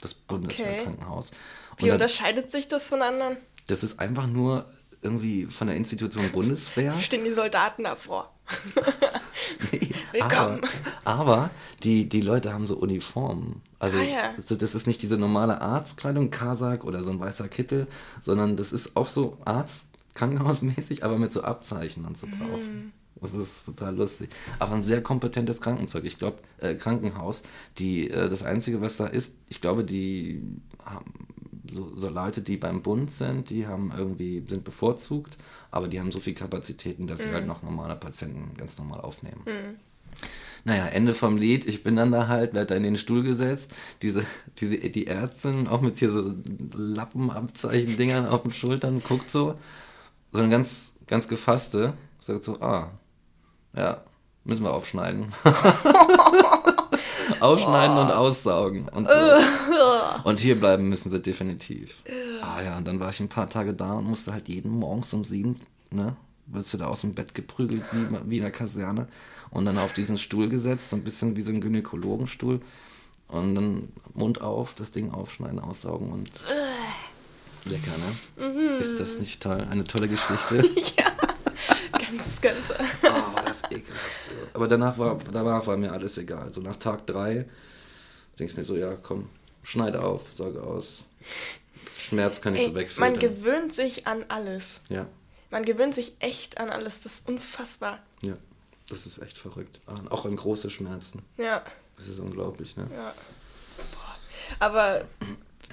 [0.00, 1.30] Das Bundeswehrkrankenhaus.
[1.72, 1.84] Okay.
[1.84, 3.36] Wie dann, unterscheidet sich das von anderen?
[3.68, 4.66] Das ist einfach nur
[5.02, 7.00] irgendwie von der Institution Bundeswehr.
[7.00, 8.32] Stehen die Soldaten davor.
[9.72, 10.60] nee, Willkommen.
[11.04, 11.50] Aber, aber,
[11.82, 13.62] die, die Leute haben so Uniformen.
[13.78, 14.34] Also ah, ja.
[14.36, 17.88] das ist nicht diese normale Arztkleidung, Kasak oder so ein weißer Kittel,
[18.20, 22.60] sondern das ist auch so Arzt krankenhausmäßig, aber mit so Abzeichen und so drauf.
[22.60, 22.92] Mm.
[23.20, 24.30] Das ist total lustig.
[24.58, 26.04] Aber ein sehr kompetentes Krankenzeug.
[26.04, 27.42] Ich glaube, äh, Krankenhaus,
[27.78, 30.42] die, äh, das Einzige, was da ist, ich glaube, die
[30.84, 31.28] haben
[31.70, 35.38] so, so, Leute, die beim Bund sind, die haben irgendwie, sind bevorzugt,
[35.70, 37.22] aber die haben so viel Kapazitäten, dass mm.
[37.22, 39.42] sie halt noch normale Patienten ganz normal aufnehmen.
[39.46, 39.76] Mm.
[40.64, 41.66] Naja, Ende vom Lied.
[41.66, 43.72] Ich bin dann da halt, werde da in den Stuhl gesetzt.
[44.02, 44.24] Diese,
[44.58, 46.34] diese, die Ärztin, auch mit hier so
[46.74, 49.58] Lappenabzeichen-Dingern auf den Schultern, guckt so
[50.32, 52.90] so eine ganz, ganz gefasste, sagt so, ah,
[53.74, 54.02] ja,
[54.44, 55.32] müssen wir aufschneiden.
[57.40, 58.88] Aufschneiden und aussaugen.
[58.88, 59.14] Und, so.
[60.24, 62.02] und hier bleiben müssen sie definitiv.
[62.40, 65.12] Ah ja, und dann war ich ein paar Tage da und musste halt jeden Morgens
[65.12, 66.16] um sieben, ne,
[66.46, 69.08] wirst du da aus dem Bett geprügelt wie, wie in der Kaserne
[69.50, 72.60] und dann auf diesen Stuhl gesetzt, so ein bisschen wie so ein Gynäkologenstuhl
[73.28, 76.44] und dann Mund auf, das Ding aufschneiden, aussaugen und
[77.64, 77.92] lecker,
[78.36, 78.48] ne?
[78.48, 78.80] Mhm.
[78.80, 79.66] Ist das nicht toll?
[79.70, 80.56] Eine tolle Geschichte.
[80.96, 81.12] ja,
[81.92, 82.56] ganz, ganz.
[83.02, 84.30] oh, das ist ekelhaft.
[84.54, 86.52] Aber danach war, danach war mir alles egal.
[86.52, 87.46] So nach Tag drei
[88.38, 89.28] denkst du mir so, ja, komm,
[89.62, 91.04] schneide auf, sage aus.
[91.96, 93.12] Schmerz kann ich Ey, so wegfiltern.
[93.12, 94.82] Man gewöhnt sich an alles.
[94.88, 95.06] Ja.
[95.50, 97.02] Man gewöhnt sich echt an alles.
[97.02, 98.00] Das ist unfassbar.
[98.22, 98.34] Ja,
[98.88, 99.80] das ist echt verrückt.
[100.10, 101.22] Auch an große Schmerzen.
[101.36, 101.62] Ja.
[101.96, 102.88] Das ist unglaublich, ne?
[102.92, 103.14] Ja.
[103.92, 104.16] Boah.
[104.58, 105.04] Aber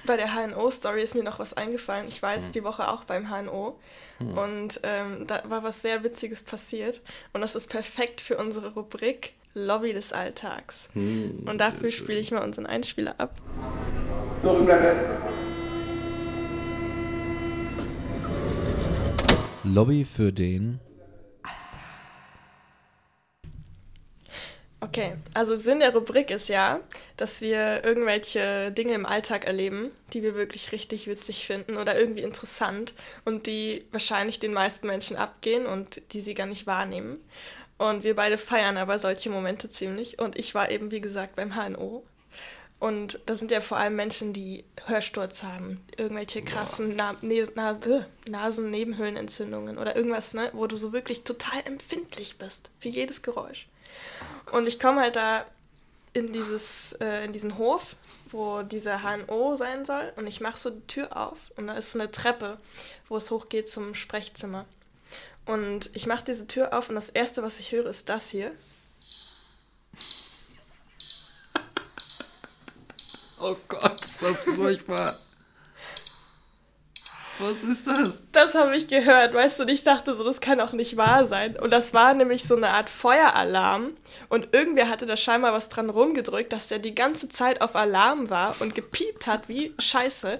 [0.06, 2.08] bei der HNO-Story ist mir noch was eingefallen.
[2.08, 2.52] Ich war jetzt hm.
[2.52, 3.78] die Woche auch beim HNO
[4.18, 4.38] hm.
[4.38, 7.00] und ähm, da war was sehr Witziges passiert.
[7.32, 10.88] Und das ist perfekt für unsere Rubrik Lobby des Alltags.
[10.92, 13.34] Hm, und dafür spiele ich mal unseren Einspieler ab.
[19.64, 20.80] Lobby für den
[24.82, 26.80] Okay, also Sinn der Rubrik ist ja,
[27.18, 32.22] dass wir irgendwelche Dinge im Alltag erleben, die wir wirklich richtig witzig finden oder irgendwie
[32.22, 32.94] interessant
[33.26, 37.20] und die wahrscheinlich den meisten Menschen abgehen und die sie gar nicht wahrnehmen.
[37.76, 40.18] Und wir beide feiern aber solche Momente ziemlich.
[40.18, 42.02] Und ich war eben, wie gesagt, beim HNO.
[42.78, 48.02] Und da sind ja vor allem Menschen, die Hörsturz haben, irgendwelche krassen Na Na äh,
[48.28, 53.66] Nasennebenhöhlenentzündungen oder irgendwas, ne, wo du so wirklich total empfindlich bist für jedes Geräusch.
[54.52, 55.44] Und ich komme halt da
[56.12, 57.96] in, dieses, äh, in diesen Hof,
[58.30, 60.12] wo dieser HNO sein soll.
[60.16, 62.58] Und ich mache so die Tür auf und da ist so eine Treppe,
[63.08, 64.66] wo es hochgeht zum Sprechzimmer.
[65.46, 68.52] Und ich mache diese Tür auf und das Erste, was ich höre, ist das hier.
[73.40, 75.16] Oh Gott, ist das furchtbar.
[77.40, 78.22] Was ist das?
[78.32, 81.26] Das habe ich gehört, weißt du, und ich dachte so, das kann auch nicht wahr
[81.26, 81.56] sein.
[81.56, 83.94] Und das war nämlich so eine Art Feueralarm.
[84.28, 88.28] Und irgendwer hatte da scheinbar was dran rumgedrückt, dass der die ganze Zeit auf Alarm
[88.28, 90.38] war und gepiept hat wie Scheiße.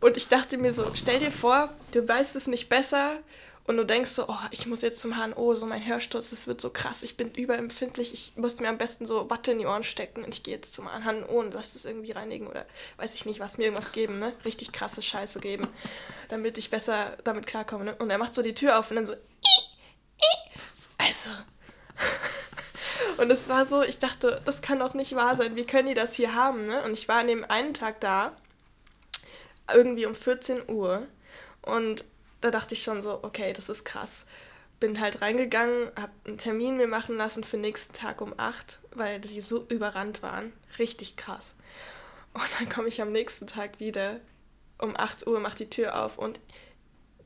[0.00, 3.12] Und ich dachte mir so, stell dir vor, du weißt es nicht besser
[3.64, 6.60] und du denkst so, oh, ich muss jetzt zum HNO, so mein Hörsturz, das wird
[6.60, 9.84] so krass, ich bin überempfindlich, ich muss mir am besten so Watte in die Ohren
[9.84, 13.24] stecken und ich gehe jetzt zum HNO und lass das irgendwie reinigen oder weiß ich
[13.24, 14.32] nicht, was mir irgendwas geben, ne?
[14.44, 15.68] Richtig krasse Scheiße geben,
[16.28, 17.96] damit ich besser damit klarkomme, ne?
[17.96, 19.14] Und er macht so die Tür auf und dann so,
[20.98, 21.30] also.
[23.18, 25.94] Und es war so, ich dachte, das kann doch nicht wahr sein, wie können die
[25.94, 26.82] das hier haben, ne?
[26.82, 28.34] Und ich war an dem einen Tag da,
[29.72, 31.06] irgendwie um 14 Uhr
[31.62, 32.04] und
[32.42, 34.26] da dachte ich schon so, okay, das ist krass.
[34.80, 39.20] Bin halt reingegangen, hab einen Termin mir machen lassen für nächsten Tag um 8, weil
[39.20, 40.52] die so überrannt waren.
[40.78, 41.54] Richtig krass.
[42.34, 44.20] Und dann komme ich am nächsten Tag wieder
[44.78, 46.40] um 8 Uhr, mach die Tür auf und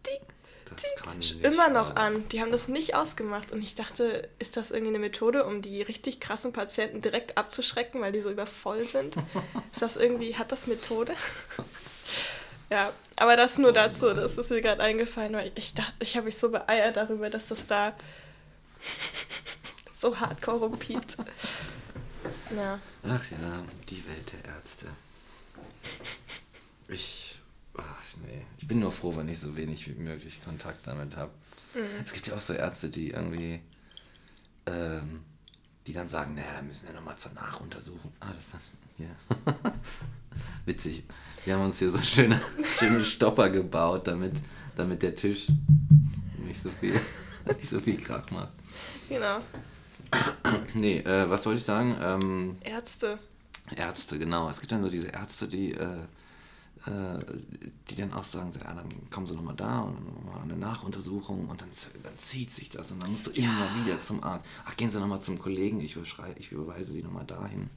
[0.06, 2.28] die, immer noch an.
[2.28, 3.52] Die haben das nicht ausgemacht.
[3.52, 8.00] Und ich dachte, ist das irgendwie eine Methode, um die richtig krassen Patienten direkt abzuschrecken,
[8.00, 9.16] weil die so übervoll sind?
[9.72, 11.14] ist das irgendwie, hat das Methode?
[12.68, 16.26] Ja, aber das nur dazu, das ist mir gerade eingefallen, weil ich dachte, ich habe
[16.26, 17.94] mich so beeiert darüber, dass das da
[19.98, 21.16] so hart korrumpiert.
[22.54, 22.78] Ja.
[23.02, 24.86] Ach ja, die Welt der Ärzte.
[26.88, 27.40] Ich,
[27.76, 31.32] ach nee, ich bin nur froh, wenn ich so wenig wie möglich Kontakt damit habe.
[31.74, 32.04] Mhm.
[32.04, 33.60] Es gibt ja auch so Ärzte, die irgendwie,
[34.66, 35.24] ähm,
[35.86, 38.12] die dann sagen, naja, da müssen wir nochmal zur Nachuntersuchung.
[38.20, 38.60] Ah, das dann,
[38.96, 39.10] hier.
[40.64, 41.04] Witzig.
[41.44, 42.40] Wir haben uns hier so schöne,
[42.78, 44.34] schöne Stopper gebaut, damit,
[44.74, 45.46] damit der Tisch
[46.44, 46.92] nicht so viel,
[47.56, 48.52] nicht so viel Krach macht.
[49.08, 49.38] Genau.
[50.74, 51.96] Nee, äh, was wollte ich sagen?
[52.00, 53.18] Ähm, Ärzte.
[53.74, 54.48] Ärzte, genau.
[54.48, 55.98] Es gibt dann so diese Ärzte, die, äh,
[56.84, 61.48] die dann auch sagen, so, ja, dann kommen sie nochmal da und nochmal eine Nachuntersuchung
[61.48, 61.70] und dann,
[62.02, 63.44] dann zieht sich das und dann musst du ja.
[63.44, 64.44] immer wieder zum Arzt.
[64.64, 65.96] Ach, gehen Sie nochmal zum Kollegen, ich,
[66.38, 67.70] ich überweise Sie nochmal dahin.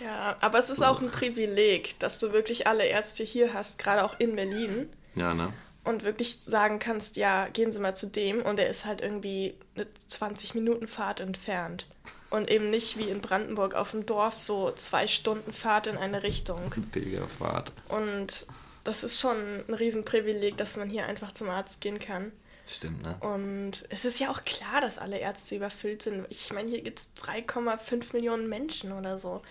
[0.00, 4.04] Ja, aber es ist auch ein Privileg, dass du wirklich alle Ärzte hier hast, gerade
[4.04, 4.88] auch in Berlin.
[5.14, 5.52] Ja, ne?
[5.84, 9.54] Und wirklich sagen kannst, ja, gehen Sie mal zu dem und er ist halt irgendwie
[9.74, 11.86] eine 20 Minuten Fahrt entfernt.
[12.30, 16.22] Und eben nicht wie in Brandenburg auf dem Dorf so zwei Stunden Fahrt in eine
[16.22, 16.72] Richtung.
[16.92, 17.72] Pilgerfahrt.
[17.88, 18.46] Und
[18.84, 19.36] das ist schon
[19.68, 22.32] ein Riesenprivileg, dass man hier einfach zum Arzt gehen kann.
[22.66, 23.16] Stimmt, ne?
[23.18, 26.24] Und es ist ja auch klar, dass alle Ärzte überfüllt sind.
[26.30, 29.42] Ich meine, hier gibt es 3,5 Millionen Menschen oder so.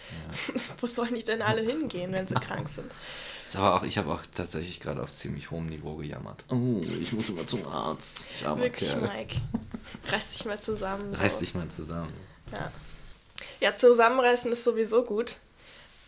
[0.53, 0.61] Ja.
[0.79, 2.89] Wo sollen die denn alle hingehen, wenn sie krank sind?
[3.55, 6.45] Aber auch, ich habe auch tatsächlich gerade auf ziemlich hohem Niveau gejammert.
[6.49, 8.25] Oh, ich muss immer zum Arzt.
[8.35, 9.01] Ich Wirklich, Kerl.
[9.01, 9.41] Mike.
[10.07, 11.13] Reiß dich mal zusammen.
[11.15, 11.21] So.
[11.21, 12.13] Reiß dich mal zusammen.
[12.51, 12.71] Ja.
[13.61, 15.35] Ja, zusammenreißen ist sowieso gut.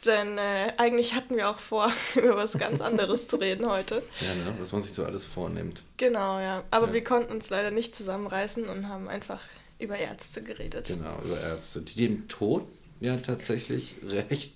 [0.06, 4.01] Denn äh, eigentlich hatten wir auch vor, über was ganz anderes zu reden heute.
[4.19, 4.56] Ja, ne?
[4.60, 5.84] was man sich so alles vornimmt.
[5.97, 6.63] Genau, ja.
[6.71, 6.93] Aber Ja.
[6.93, 9.41] wir konnten uns leider nicht zusammenreißen und haben einfach
[9.80, 10.88] über Ärzte geredet.
[10.88, 12.67] Genau, also Ärzte, die dem Tod
[12.99, 14.54] ja tatsächlich recht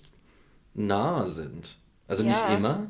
[0.74, 1.76] nahe sind.
[2.08, 2.30] Also Ja.
[2.30, 2.88] nicht immer,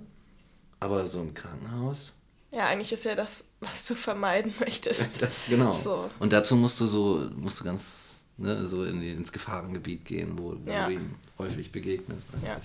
[0.81, 2.13] aber so im Krankenhaus.
[2.53, 5.11] Ja, eigentlich ist ja das, was du vermeiden möchtest.
[5.21, 5.75] Das, genau.
[5.75, 6.11] So.
[6.21, 8.06] Und dazu musst du so, musst du ganz
[8.39, 10.87] ne, so in die, ins Gefahrengebiet gehen, wo, wo Ja.
[10.87, 12.29] du ihm häufig begegnest.
[12.45, 12.61] Ja.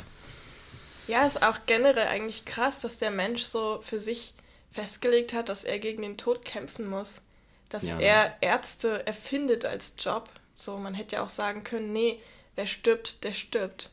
[1.07, 4.33] Ja, ist auch generell eigentlich krass, dass der Mensch so für sich
[4.71, 7.21] festgelegt hat, dass er gegen den Tod kämpfen muss.
[7.69, 7.99] Dass Ja.
[7.99, 10.29] er Ärzte erfindet als Job.
[10.53, 12.19] So, man hätte ja auch sagen können, nee,
[12.55, 13.91] wer stirbt, der stirbt.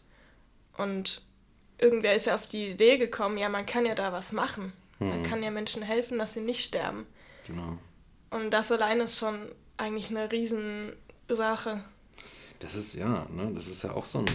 [0.76, 1.22] Und
[1.78, 4.72] irgendwer ist ja auf die Idee gekommen, ja, man kann ja da was machen.
[4.98, 5.26] Man Mhm.
[5.28, 7.06] kann ja Menschen helfen, dass sie nicht sterben.
[7.46, 7.78] Genau.
[8.30, 9.38] Und das allein ist schon
[9.76, 10.30] eigentlich eine
[11.28, 11.84] Riesensache.
[12.60, 14.26] Das ist ja, ne, das ist ja auch so ein,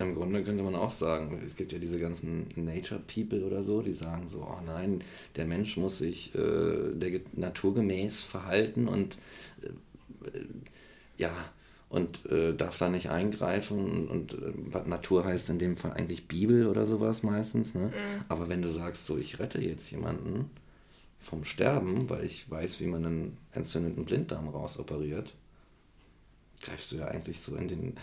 [0.00, 3.82] im Grunde könnte man auch sagen, es gibt ja diese ganzen Nature People oder so,
[3.82, 5.00] die sagen so, oh nein,
[5.36, 9.18] der Mensch muss sich äh, der ge- naturgemäß verhalten und
[9.62, 9.66] äh,
[10.36, 10.44] äh,
[11.16, 11.32] ja,
[11.88, 16.28] und äh, darf da nicht eingreifen und äh, was Natur heißt in dem Fall eigentlich
[16.28, 17.92] Bibel oder sowas meistens, ne?
[18.28, 20.50] Aber wenn du sagst, so ich rette jetzt jemanden
[21.18, 25.34] vom Sterben, weil ich weiß, wie man einen entzündeten Blinddarm rausoperiert,
[26.60, 27.96] greifst du ja eigentlich so in den,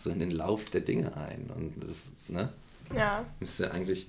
[0.00, 1.50] so in den Lauf der Dinge ein.
[1.54, 2.52] Und das, ne?
[2.94, 4.06] Ja, Ist ja eigentlich.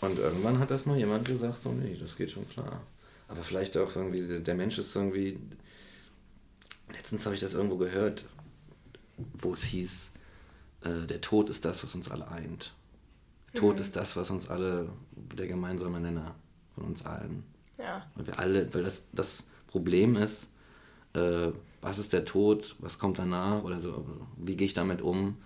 [0.00, 2.82] Und irgendwann hat das mal jemand gesagt, so, nee, das geht schon klar.
[3.28, 5.38] Aber vielleicht auch irgendwie, der- Mensch ist irgendwie.
[6.92, 8.24] Letztens habe ich das irgendwo gehört,
[9.34, 10.10] wo es hieß,
[10.84, 12.72] äh, der Tod ist das, was uns alle eint.
[13.54, 14.88] Tod ist das, was uns alle,
[15.36, 16.34] der gemeinsame Nenner
[16.74, 17.44] von uns allen.
[17.76, 20.48] ja, Weil wir alle, weil das, das Problem ist,
[21.14, 21.48] äh,
[21.80, 25.36] was ist der Tod, was kommt danach oder so, wie gehe ich damit um?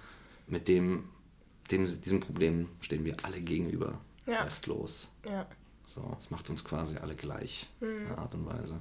[0.46, 1.08] Mit dem,
[1.70, 4.42] dem, diesem Problem stehen wir alle gegenüber, Ja.
[4.42, 5.08] restlos.
[5.28, 5.46] ja.
[5.86, 7.86] So, es macht uns quasi alle gleich, Mhm.
[7.88, 8.80] in einer Art und Weise.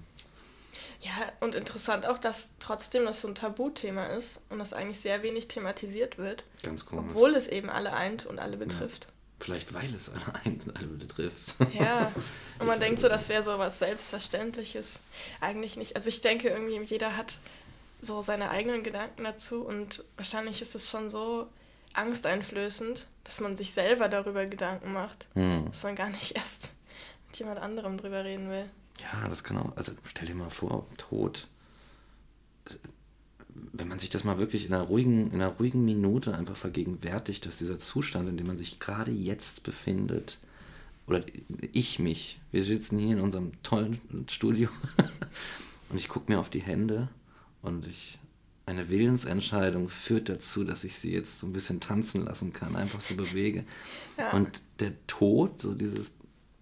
[1.01, 1.11] Ja,
[1.41, 5.47] und interessant auch, dass trotzdem das so ein Tabuthema ist und das eigentlich sehr wenig
[5.49, 7.05] thematisiert wird, Ganz komisch.
[7.09, 9.07] obwohl es eben alle eint und alle betrifft.
[9.43, 11.55] Vielleicht weil es alle eins und alle betrifft.
[11.73, 12.11] Ja,
[12.59, 14.99] und man denkt so, das wäre so was Selbstverständliches.
[15.39, 15.95] Eigentlich nicht.
[15.95, 17.39] Also ich denke irgendwie, jeder hat
[18.01, 21.47] so seine eigenen Gedanken dazu und wahrscheinlich ist es schon so
[21.93, 25.65] angsteinflößend, dass man sich selber darüber Gedanken macht, Hm.
[25.71, 26.71] dass man gar nicht erst
[27.27, 28.69] mit jemand anderem drüber reden will.
[29.01, 29.75] Ja, das kann auch.
[29.75, 31.47] Also stell dir mal vor, Tod.
[33.73, 37.45] Wenn man sich das mal wirklich in einer ruhigen, in einer ruhigen Minute einfach vergegenwärtigt,
[37.45, 40.39] dass dieser Zustand, in dem man sich gerade jetzt befindet,
[41.07, 41.23] oder
[41.71, 44.69] ich mich, wir sitzen hier in unserem tollen Studio
[45.89, 47.09] und ich gucke mir auf die Hände
[47.61, 48.19] und ich
[48.65, 53.01] eine Willensentscheidung führt dazu, dass ich sie jetzt so ein bisschen tanzen lassen kann, einfach
[53.01, 53.65] so bewege.
[54.17, 54.31] Ja.
[54.31, 56.13] Und der Tod, so dieses,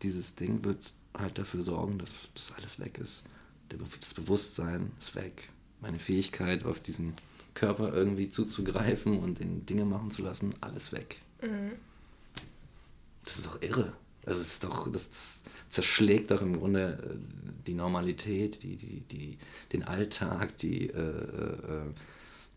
[0.02, 3.24] dieses Ding, wird halt dafür sorgen, dass das alles weg ist.
[3.70, 5.50] Das Bewusstsein ist weg.
[5.82, 7.14] Meine Fähigkeit, auf diesen
[7.54, 11.22] Körper irgendwie zuzugreifen und den Dinge machen zu lassen, alles weg.
[11.42, 11.72] Mhm.
[13.24, 13.94] Das ist doch irre.
[14.26, 17.16] Also es ist doch, das, das zerschlägt doch im Grunde äh,
[17.68, 19.38] die Normalität, die, die, die,
[19.72, 21.94] den Alltag, die, äh, äh,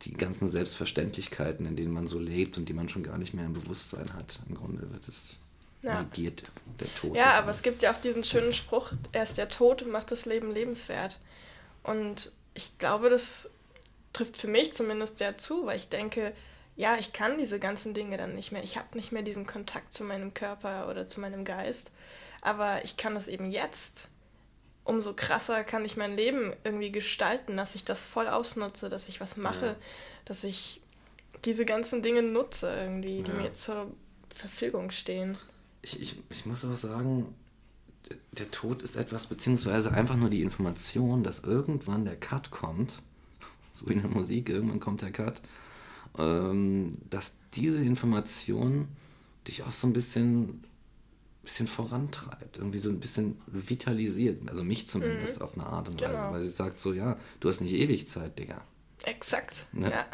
[0.03, 3.47] die ganzen Selbstverständlichkeiten, in denen man so lebt und die man schon gar nicht mehr
[3.47, 4.41] im Bewusstsein hat.
[4.49, 5.37] Im Grunde wird es
[5.83, 6.03] Ja.
[6.03, 6.45] negiert,
[6.81, 7.15] der Tod.
[7.17, 10.51] Ja, aber es gibt ja auch diesen schönen Spruch, erst der Tod macht das Leben
[10.53, 11.21] lebenswert.
[11.85, 13.49] Und ich glaube, das
[14.13, 16.33] trifft für mich zumindest sehr zu, weil ich denke,
[16.77, 18.63] ja, ich kann diese ganzen Dinge dann nicht mehr.
[18.65, 21.93] Ich habe nicht mehr diesen Kontakt zu meinem Körper oder zu meinem Geist.
[22.41, 24.09] Aber ich kann das eben jetzt.
[24.85, 29.21] Umso krasser kann ich mein Leben irgendwie gestalten, dass ich das voll ausnutze, dass ich
[29.21, 29.77] was mache, Ja.
[30.25, 30.81] dass ich
[31.45, 33.37] diese ganzen Dinge nutze irgendwie, die Ja.
[33.37, 33.91] mir zur
[34.35, 35.39] Verfügung stehen.
[35.83, 37.35] Ich, ich, ich muss auch sagen,
[38.33, 43.03] der- Tod ist etwas, beziehungsweise einfach nur die Information, dass irgendwann der Cut kommt,
[43.73, 45.41] so wie in der Musik, irgendwann kommt der Cut,
[46.19, 48.89] ähm, dass diese Information
[49.49, 50.63] dich auch so ein bisschen,
[51.43, 56.13] bisschen vorantreibt, irgendwie so ein bisschen vitalisiert, also mich zumindest auf eine Art und Weise,
[56.13, 56.33] Genau.
[56.33, 58.61] weil sie sagt so, ja, du hast nicht ewig Zeit, Digga.
[59.05, 59.67] Exakt.
[59.73, 59.91] Ne?
[59.91, 60.07] Ja.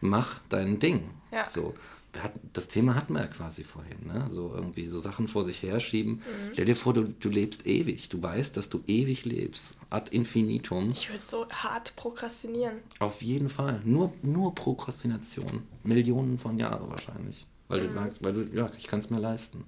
[0.00, 1.10] mach dein Ding.
[1.30, 1.44] Ja.
[1.46, 1.74] So.
[2.18, 4.26] Hatten, das Thema hatten wir ja quasi vorhin, ne?
[4.28, 6.14] So irgendwie so Sachen vor sich herschieben.
[6.14, 6.50] Mhm.
[6.52, 8.08] Stell dir vor, du, du lebst ewig.
[8.08, 9.72] Du weißt, dass du ewig lebst.
[9.90, 10.90] Ad infinitum.
[10.92, 12.78] Ich würde so hart prokrastinieren.
[12.98, 13.80] Auf jeden Fall.
[13.84, 15.62] Nur, nur Prokrastination.
[15.84, 17.46] Millionen von Jahren wahrscheinlich.
[17.68, 19.58] Weil du sagst, weil du, ja, ich kann es mir leisten.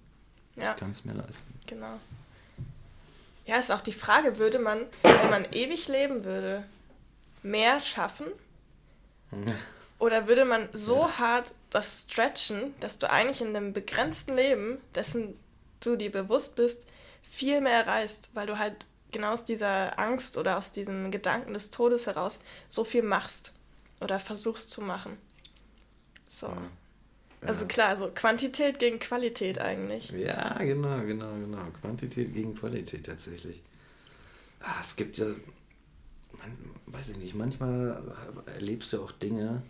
[0.56, 0.62] Mhm.
[0.62, 1.54] Ja, Ich kann es mir leisten.
[1.66, 1.98] genau.
[3.46, 6.64] Ja, ist auch die Frage, würde man, wenn man ewig leben würde,
[7.42, 8.26] mehr schaffen
[10.02, 11.18] Oder würde man so ja.
[11.20, 15.38] hart das stretchen, dass du eigentlich in einem begrenzten Leben, dessen
[15.78, 16.88] du dir bewusst bist,
[17.22, 21.70] viel mehr erreichst, weil du halt genau aus dieser Angst oder aus diesem Gedanken des
[21.70, 23.52] Todes heraus so viel machst
[24.00, 25.16] oder versuchst zu machen.
[26.28, 26.48] So.
[26.48, 26.56] Ja.
[27.46, 30.10] Also klar, also Quantität gegen Qualität eigentlich.
[30.10, 31.62] Ja, genau, genau, genau.
[31.80, 33.62] Quantität gegen Qualität tatsächlich.
[34.58, 35.26] Ah, es gibt ja,
[36.38, 38.02] man, weiß ich nicht, manchmal
[38.46, 39.62] erlebst du auch Dinge,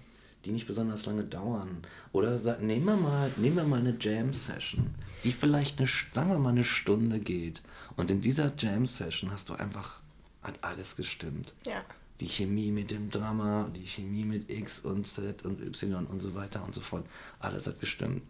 [0.45, 1.79] die nicht besonders lange dauern.
[2.13, 4.91] Oder nehmen wir mal, nehmen wir mal eine Jam-Session,
[5.25, 7.63] die vielleicht eine, sagen wir mal, eine Stunde geht.
[7.97, 10.01] Und in dieser Jam-Session hast du einfach,
[10.43, 11.55] hat alles gestimmt.
[11.67, 11.85] Ja.
[12.21, 16.35] Die Chemie mit dem Drama, die Chemie mit X und Z und Y und so
[16.35, 17.07] weiter und so fort.
[17.41, 18.23] Alles hat gestimmt.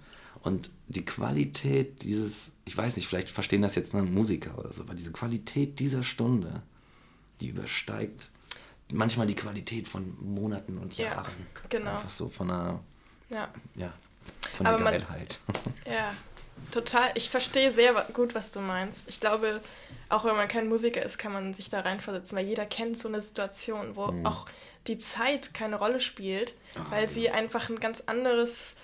[0.42, 4.82] Und die Qualität dieses, ich weiß nicht, vielleicht verstehen das jetzt nur Musiker oder so,
[4.82, 6.62] aber diese Qualität dieser Stunde,
[7.40, 8.30] die übersteigt
[8.92, 11.24] manchmal die Qualität von Monaten und Jahren.
[11.54, 11.92] Ja, genau.
[11.92, 12.80] Einfach so von einer,
[13.28, 13.92] ja, ja
[14.56, 15.40] von der Geilheit.
[15.46, 16.14] Man, ja,
[16.70, 17.10] total.
[17.14, 19.08] Ich verstehe sehr gut, was du meinst.
[19.08, 19.60] Ich glaube,
[20.08, 23.08] auch wenn man kein Musiker ist, kann man sich da reinversetzen, weil jeder kennt so
[23.08, 24.26] eine Situation, wo mhm.
[24.26, 24.46] auch
[24.86, 27.08] die Zeit keine Rolle spielt, Ach, weil ja.
[27.08, 28.76] sie einfach ein ganz anderes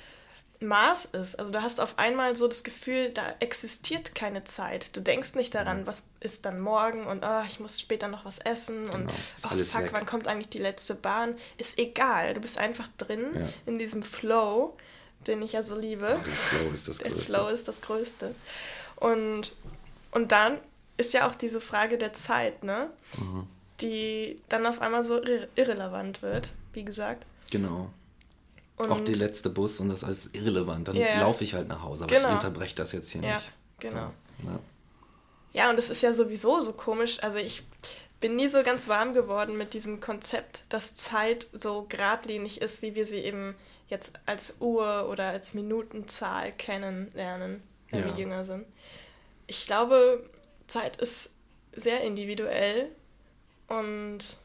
[0.60, 1.36] Maß ist.
[1.38, 4.96] Also du hast auf einmal so das Gefühl, da existiert keine Zeit.
[4.96, 8.38] Du denkst nicht daran, was ist dann morgen und oh, ich muss später noch was
[8.38, 9.90] essen genau, und oh, fuck, weg.
[9.92, 11.36] wann kommt eigentlich die letzte Bahn?
[11.58, 12.34] Ist egal.
[12.34, 13.48] Du bist einfach drin ja.
[13.66, 14.76] in diesem Flow,
[15.26, 16.08] den ich ja so liebe.
[16.08, 17.24] Ja, der Flow ist das der Größte.
[17.26, 18.34] Flow ist das Größte.
[18.96, 19.54] Und,
[20.10, 20.58] und dann
[20.96, 22.90] ist ja auch diese Frage der Zeit, ne?
[23.18, 23.46] Mhm.
[23.80, 27.24] Die dann auf einmal so irre irrelevant wird, wie gesagt.
[27.50, 27.90] Genau.
[28.78, 30.88] Und auch die letzte Bus und das ist irrelevant.
[30.88, 31.20] Dann yeah.
[31.20, 32.28] laufe ich halt nach Hause, aber genau.
[32.28, 33.52] ich unterbreche das jetzt hier ja, nicht.
[33.80, 34.12] Genau.
[34.40, 34.60] So, ja.
[35.52, 37.22] ja, und es ist ja sowieso so komisch.
[37.22, 37.64] Also ich
[38.20, 42.94] bin nie so ganz warm geworden mit diesem Konzept, dass Zeit so geradlinig ist, wie
[42.94, 43.54] wir sie eben
[43.88, 48.06] jetzt als Uhr oder als Minutenzahl kennenlernen, wenn ja.
[48.06, 48.66] wir jünger sind.
[49.46, 50.28] Ich glaube,
[50.66, 51.30] Zeit ist
[51.72, 52.90] sehr individuell
[53.68, 54.38] und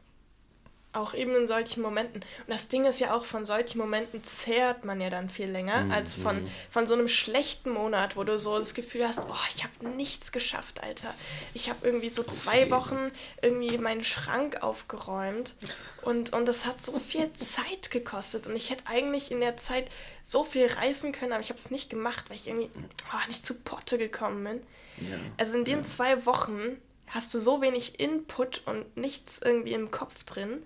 [0.94, 2.22] auch eben in solchen Momenten.
[2.22, 5.86] Und das Ding ist ja auch, von solchen Momenten zehrt man ja dann viel länger,
[5.86, 5.92] mhm.
[5.92, 9.64] als von, von so einem schlechten Monat, wo du so das Gefühl hast, oh, ich
[9.64, 11.14] habe nichts geschafft, Alter.
[11.54, 15.56] Ich habe irgendwie so zwei Wochen irgendwie meinen Schrank aufgeräumt
[16.04, 18.48] und, und das hat so viel Zeit gekostet.
[18.48, 19.90] Und ich hätte eigentlich in der Zeit
[20.24, 22.70] so viel reißen können, aber ich habe es nicht gemacht, weil ich irgendwie
[23.12, 25.10] oh, nicht zu Potte gekommen bin.
[25.10, 25.18] Ja.
[25.38, 25.84] Also in den ja.
[25.84, 26.78] zwei Wochen
[27.14, 30.64] hast du so wenig Input und nichts irgendwie im Kopf drin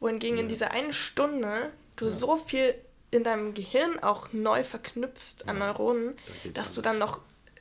[0.00, 0.42] wohingegen ja.
[0.42, 2.10] in dieser einen Stunde du ja.
[2.10, 2.74] so viel
[3.10, 6.74] in deinem Gehirn auch neu verknüpfst an Neuronen, da dass alles.
[6.76, 7.20] du dann noch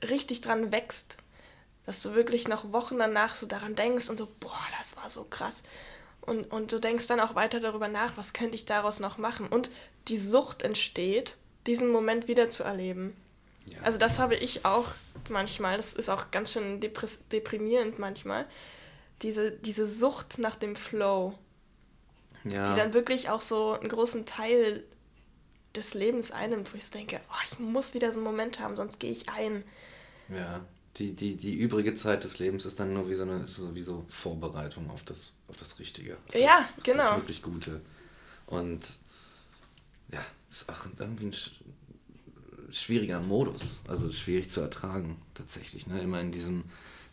[0.10, 1.18] richtig dran wächst.
[1.86, 5.24] Dass du wirklich noch Wochen danach so daran denkst und so, boah, das war so
[5.24, 5.62] krass.
[6.22, 9.48] Und, und du denkst dann auch weiter darüber nach, was könnte ich daraus noch machen.
[9.48, 9.70] Und
[10.08, 13.16] die Sucht entsteht, diesen Moment wieder zu erleben.
[13.66, 14.88] Ja, also das habe ich auch
[15.30, 16.80] manchmal, das ist auch ganz schön
[17.32, 18.46] deprimierend manchmal,
[19.22, 21.36] diese, diese Sucht nach dem Flow
[22.46, 22.70] ja.
[22.70, 24.84] die dann wirklich auch so einen großen Teil
[25.76, 28.76] des Lebens einnimmt, wo ich so denke, oh, ich muss wieder so einen Moment haben,
[28.76, 29.64] sonst gehe ich ein.
[30.30, 30.62] Ja,
[30.98, 33.82] die, die, die übrige Zeit des Lebens ist dann nur wie so eine so wie
[33.82, 36.18] so Vorbereitung auf das, auf das Richtige.
[36.30, 37.10] Auf ja, das, genau.
[37.10, 37.82] Das wirklich Gute.
[38.46, 38.82] Und
[40.12, 41.36] ja, ist auch irgendwie ein
[42.76, 45.88] schwieriger Modus, also schwierig zu ertragen tatsächlich.
[45.88, 46.02] Ne?
[46.02, 46.64] Immer in diesem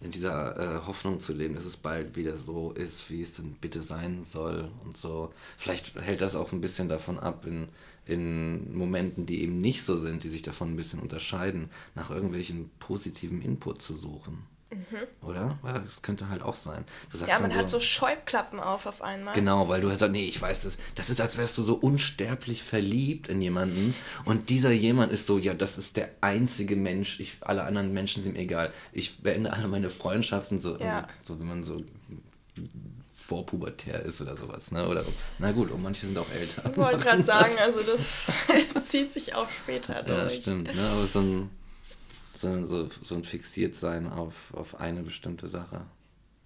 [0.03, 3.57] in dieser äh, Hoffnung zu leben, dass es bald wieder so ist, wie es dann
[3.61, 5.33] bitte sein soll und so.
[5.57, 7.69] Vielleicht hält das auch ein bisschen davon ab, in,
[8.05, 12.71] in Momenten, die eben nicht so sind, die sich davon ein bisschen unterscheiden, nach irgendwelchen
[12.81, 14.45] positiven Input zu suchen.
[14.73, 15.29] Mhm.
[15.29, 15.59] Oder?
[15.63, 16.85] Das könnte halt auch sein.
[17.27, 19.35] ja, man so, hat so Scheuklappen auf auf einmal.
[19.35, 20.79] Genau, weil du hast gesagt, nee, ich weiß das.
[20.95, 23.95] Das ist, als wärst du so unsterblich verliebt in jemanden.
[24.25, 27.21] Und dieser jemand ist so, ja, das ist der einzige Mensch.
[27.21, 28.73] Ich, alle anderen Menschen sind mir egal.
[28.93, 31.07] Ich beende alle meine Freundschaften so, ja.
[31.23, 31.85] so wenn man so
[33.15, 34.71] vorpubertär ist oder sowas.
[34.71, 34.87] Ne?
[34.89, 35.05] Oder,
[35.39, 36.71] na gut, und manche sind auch älter.
[36.71, 38.27] Ich wollte gerade sagen, also das
[38.89, 40.35] zieht sich auch später durch.
[40.35, 40.75] Ja, stimmt.
[40.75, 40.89] Ne?
[40.93, 41.51] Aber so ein
[42.35, 45.87] so, so, so ein Fixiertsein auf, auf eine bestimmte Sache.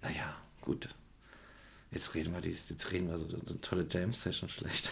[0.01, 0.89] Naja, gut.
[1.91, 4.91] Jetzt reden wir, dies, jetzt reden wir so, so eine tolle James-Session schlecht.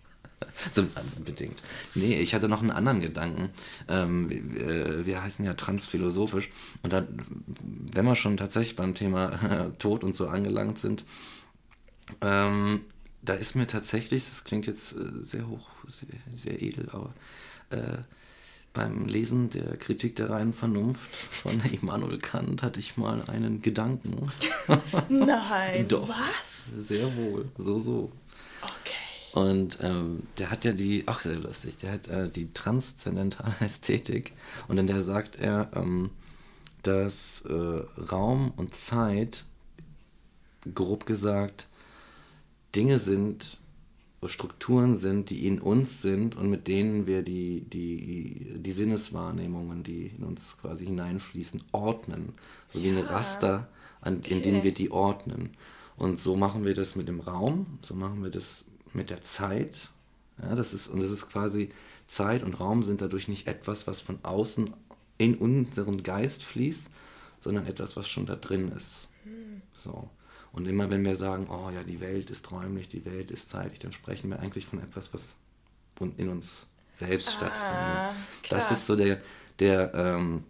[0.74, 0.86] so,
[1.24, 1.62] bedingt.
[1.94, 3.50] Nee, ich hatte noch einen anderen Gedanken.
[3.88, 6.50] Ähm, wir, wir, heißen ja transphilosophisch.
[6.82, 7.06] Und da,
[7.92, 11.04] wenn wir schon tatsächlich beim Thema Tod und so angelangt sind,
[12.20, 12.82] ähm,
[13.22, 17.14] da ist mir tatsächlich, das klingt jetzt äh, sehr hoch, sehr, sehr edel, aber
[17.70, 17.98] äh,
[18.78, 24.30] beim Lesen der Kritik der reinen Vernunft von Immanuel Kant hatte ich mal einen Gedanken.
[25.08, 26.70] Nein, Doch, was?
[26.78, 28.12] Sehr wohl, so, so.
[28.62, 28.94] Okay.
[29.32, 34.34] Und ähm, der hat ja die, ach sehr lustig, der hat äh, die transzendentale Ästhetik.
[34.68, 36.10] Und in der sagt er, ähm,
[36.84, 39.44] dass äh, Raum und Zeit,
[40.72, 41.66] grob gesagt,
[42.76, 43.58] Dinge sind,
[44.26, 50.08] Strukturen sind, die in uns sind und mit denen wir die, die, die Sinneswahrnehmungen, die
[50.18, 52.32] in uns quasi hineinfließen, ordnen.
[52.68, 52.98] Also wie ja.
[52.98, 53.68] eine Raster,
[54.00, 54.34] an, okay.
[54.34, 55.50] in denen wir die ordnen.
[55.96, 59.90] Und so machen wir das mit dem Raum, so machen wir das mit der Zeit.
[60.42, 61.70] Ja, das ist, und das ist quasi,
[62.08, 64.70] Zeit und Raum sind dadurch nicht etwas, was von außen
[65.18, 66.90] in unseren Geist fließt,
[67.40, 69.08] sondern etwas, was schon da drin ist.
[69.24, 69.62] Hm.
[69.72, 70.08] So.
[70.52, 73.78] Und immer wenn wir sagen, oh ja, die Welt ist räumlich, die Welt ist zeitlich,
[73.78, 75.36] dann sprechen wir eigentlich von etwas, was
[76.16, 78.42] in uns selbst ah, stattfindet.
[78.42, 78.60] Klar.
[78.60, 79.20] Das ist so der,
[79.58, 80.44] der ähm,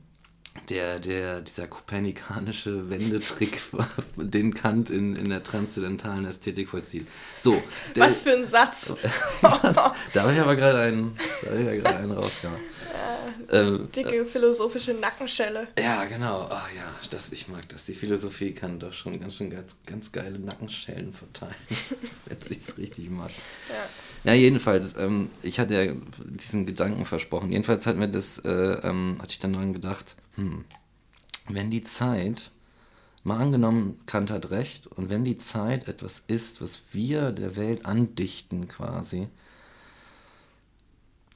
[0.68, 3.60] der, der, dieser kopernikanische Wendetrick,
[4.16, 7.06] den Kant in, in der transzendentalen Ästhetik vollzieht.
[7.38, 7.62] So.
[7.96, 8.94] Der, Was für ein Satz.
[9.42, 12.60] da habe ich aber gerade einen, da ich ja einen rausgehauen.
[12.92, 15.68] Ja, ähm, dicke äh, philosophische Nackenschelle.
[15.78, 16.46] Ja, genau.
[16.50, 17.84] Oh, ja, das, ich mag das.
[17.84, 21.54] Die Philosophie kann doch schon ganz schön ganz, ganz geile Nackenschellen verteilen,
[22.26, 23.34] wenn sie es richtig macht.
[23.68, 23.88] Ja.
[24.24, 25.92] Ja, jedenfalls, ähm, ich hatte ja
[26.26, 27.52] diesen Gedanken versprochen.
[27.52, 30.64] Jedenfalls hat mir das, äh, ähm, hatte ich dann noch gedacht, hm,
[31.48, 32.50] wenn die Zeit,
[33.24, 37.86] mal angenommen, Kant hat recht, und wenn die Zeit etwas ist, was wir der Welt
[37.86, 39.28] andichten quasi,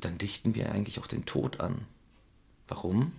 [0.01, 1.87] dann dichten wir eigentlich auch den Tod an.
[2.69, 3.13] Warum?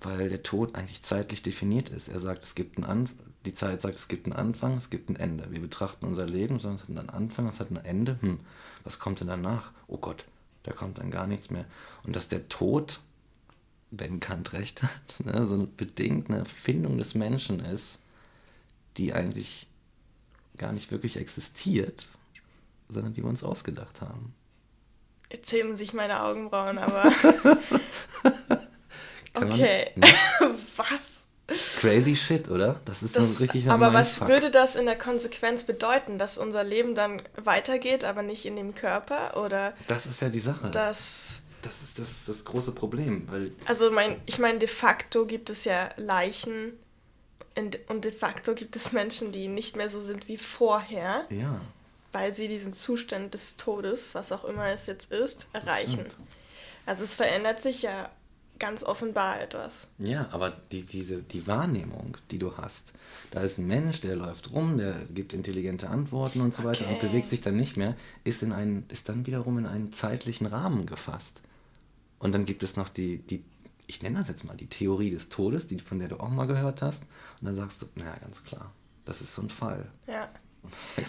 [0.00, 2.08] Weil der Tod eigentlich zeitlich definiert ist.
[2.08, 5.08] Er sagt, es gibt einen Anfang, die Zeit sagt, es gibt einen Anfang, es gibt
[5.08, 5.50] ein Ende.
[5.50, 8.18] Wir betrachten unser Leben, sondern es hat einen Anfang, es hat ein Ende.
[8.20, 8.40] Hm,
[8.84, 9.72] was kommt denn danach?
[9.86, 10.26] Oh Gott,
[10.64, 11.64] da kommt dann gar nichts mehr.
[12.04, 13.00] Und dass der Tod
[13.90, 14.90] wenn Kant recht hat,
[15.24, 18.00] ne, so eine Erfindung des Menschen ist,
[18.96, 19.66] die eigentlich
[20.56, 22.06] gar nicht wirklich existiert,
[22.88, 24.34] sondern die wir uns ausgedacht haben.
[25.30, 27.04] Jetzt heben sich meine Augenbrauen, aber.
[29.34, 29.90] okay.
[29.94, 30.56] Man, ne?
[30.76, 31.19] was?
[31.78, 32.80] Crazy shit, oder?
[32.84, 36.64] Das ist das, so richtig Aber was würde das in der Konsequenz bedeuten, dass unser
[36.64, 39.42] Leben dann weitergeht, aber nicht in dem Körper?
[39.42, 40.70] Oder das ist ja die Sache.
[40.70, 43.26] Dass das ist das, das große Problem.
[43.30, 46.72] Weil also mein, ich meine, de facto gibt es ja Leichen
[47.88, 51.26] und de facto gibt es Menschen, die nicht mehr so sind wie vorher.
[51.30, 51.60] Ja.
[52.12, 56.06] Weil sie diesen Zustand des Todes, was auch immer es jetzt ist, erreichen.
[56.86, 58.10] Also es verändert sich ja
[58.60, 59.88] ganz offenbar etwas.
[59.98, 62.92] Ja, aber die, diese, die Wahrnehmung, die du hast,
[63.32, 67.00] da ist ein Mensch, der läuft rum, der gibt intelligente Antworten und so weiter und
[67.00, 70.86] bewegt sich dann nicht mehr, ist, in einen, ist dann wiederum in einen zeitlichen Rahmen
[70.86, 71.42] gefasst.
[72.20, 73.42] Und dann gibt es noch die, die,
[73.86, 76.46] ich nenne das jetzt mal die Theorie des Todes, die, von der du auch mal
[76.46, 77.02] gehört hast.
[77.40, 78.72] Und dann sagst du, naja, ganz klar,
[79.06, 79.90] das ist so ein Fall.
[80.06, 80.28] Ja.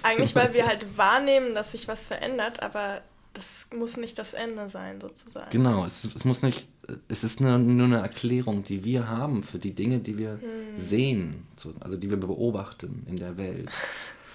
[0.04, 3.02] Eigentlich, weil wir halt wahrnehmen, dass sich was verändert, aber
[3.34, 5.50] das muss nicht das Ende sein, sozusagen.
[5.52, 6.68] Genau, es, es muss nicht,
[7.08, 10.78] es ist nur, nur eine Erklärung, die wir haben für die Dinge, die wir hm.
[10.78, 11.48] sehen,
[11.80, 13.70] also die wir beobachten in der Welt.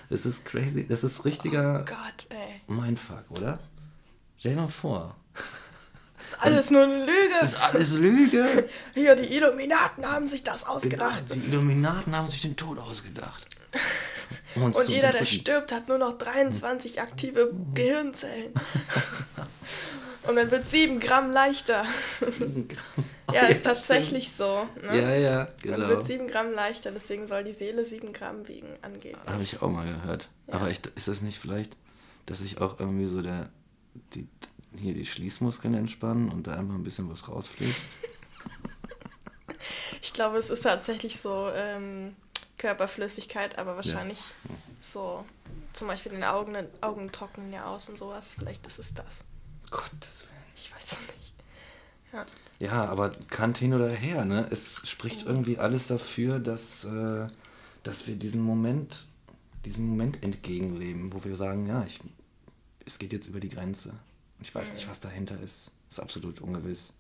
[0.09, 2.61] Es ist crazy, das ist richtiger oh Gott, ey.
[2.69, 3.59] Mindfuck, oder?
[4.39, 5.17] Stell dir mal vor.
[6.19, 7.35] Das ist alles nur eine Lüge.
[7.41, 8.69] Das ist alles Lüge.
[8.95, 11.25] Hier, die Illuminaten haben sich das ausgedacht.
[11.35, 13.49] Die Illuminaten haben sich den Tod ausgedacht.
[14.55, 18.53] Und, Und jeder, der stirbt, hat nur noch 23 aktive Gehirnzellen.
[20.27, 21.87] Und man wird 7 Gramm leichter.
[22.21, 23.05] 7 Gramm.
[23.29, 24.69] Oh, ja, ist tatsächlich so.
[24.83, 25.01] Ne?
[25.01, 25.79] Ja, ja, genau.
[25.79, 29.19] Man wird 7 Gramm leichter, deswegen soll die Seele 7 Gramm wiegen angeben.
[29.27, 30.29] Habe ich auch mal gehört.
[30.49, 30.55] Ja.
[30.55, 31.77] Aber ich, ist das nicht vielleicht,
[32.27, 33.49] dass ich auch irgendwie so der,
[34.15, 34.27] die,
[34.77, 37.81] hier die Schließmuskeln entspannen und da einfach ein bisschen was rausfliegt?
[40.03, 42.17] ich glaube, es ist tatsächlich so ähm,
[42.59, 44.55] Körperflüssigkeit, aber wahrscheinlich ja.
[44.81, 45.25] so
[45.73, 48.35] zum Beispiel den Augen, Augen trocknen ja aus und sowas.
[48.37, 49.25] Vielleicht ist es das.
[49.71, 50.43] Gottes Willen.
[50.57, 51.35] Ich weiß es nicht.
[52.13, 52.27] Ja.
[52.59, 54.47] ja, aber Kant hin oder her, ne?
[54.51, 55.33] Es spricht mhm.
[55.33, 57.27] irgendwie alles dafür, dass, äh,
[57.83, 59.07] dass wir diesen Moment,
[59.65, 62.01] diesem Moment entgegenleben, wo wir sagen, ja, ich,
[62.87, 63.93] es geht jetzt über die Grenze.
[64.41, 65.71] Ich weiß nicht, was dahinter ist.
[65.91, 66.93] Ist absolut ungewiss.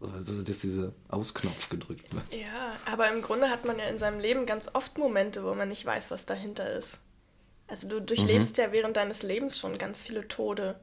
[0.00, 2.24] Also, dass dieser Ausknopf gedrückt wird.
[2.32, 5.68] Ja, aber im Grunde hat man ja in seinem Leben ganz oft Momente, wo man
[5.68, 6.98] nicht weiß, was dahinter ist.
[7.68, 8.62] Also du durchlebst mhm.
[8.62, 10.76] ja während deines Lebens schon ganz viele Tode.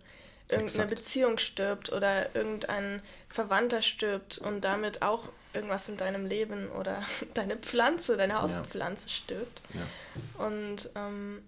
[0.49, 0.89] Irgendeine Exakt.
[0.89, 7.03] Beziehung stirbt oder irgendein Verwandter stirbt und damit auch irgendwas in deinem Leben oder
[7.33, 9.13] deine Pflanze, deine Hauspflanze ja.
[9.13, 9.61] stirbt.
[9.73, 10.45] Ja.
[10.45, 11.41] Und ähm,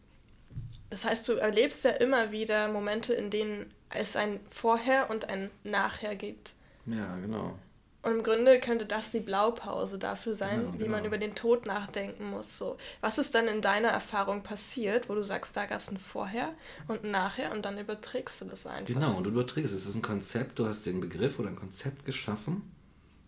[0.89, 5.49] das heißt, du erlebst ja immer wieder Momente, in denen es ein Vorher und ein
[5.63, 6.53] Nachher gibt.
[6.89, 7.57] Ja, genau.
[8.01, 11.07] Und im Grunde könnte das die Blaupause dafür sein, Genau, wie man genau.
[11.07, 12.57] über den Tod nachdenken muss.
[12.57, 15.97] So, was ist dann in deiner Erfahrung passiert, wo du sagst, da gab es ein
[15.97, 16.53] Vorher
[16.87, 18.93] und ein Nachher und dann überträgst du das einfach.
[18.93, 19.81] Genau, und du überträgst es.
[19.81, 22.61] Es ist ein Konzept, du hast den Begriff oder ein Konzept geschaffen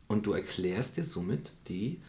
[0.07, 1.99] und du erklärst dir somit die,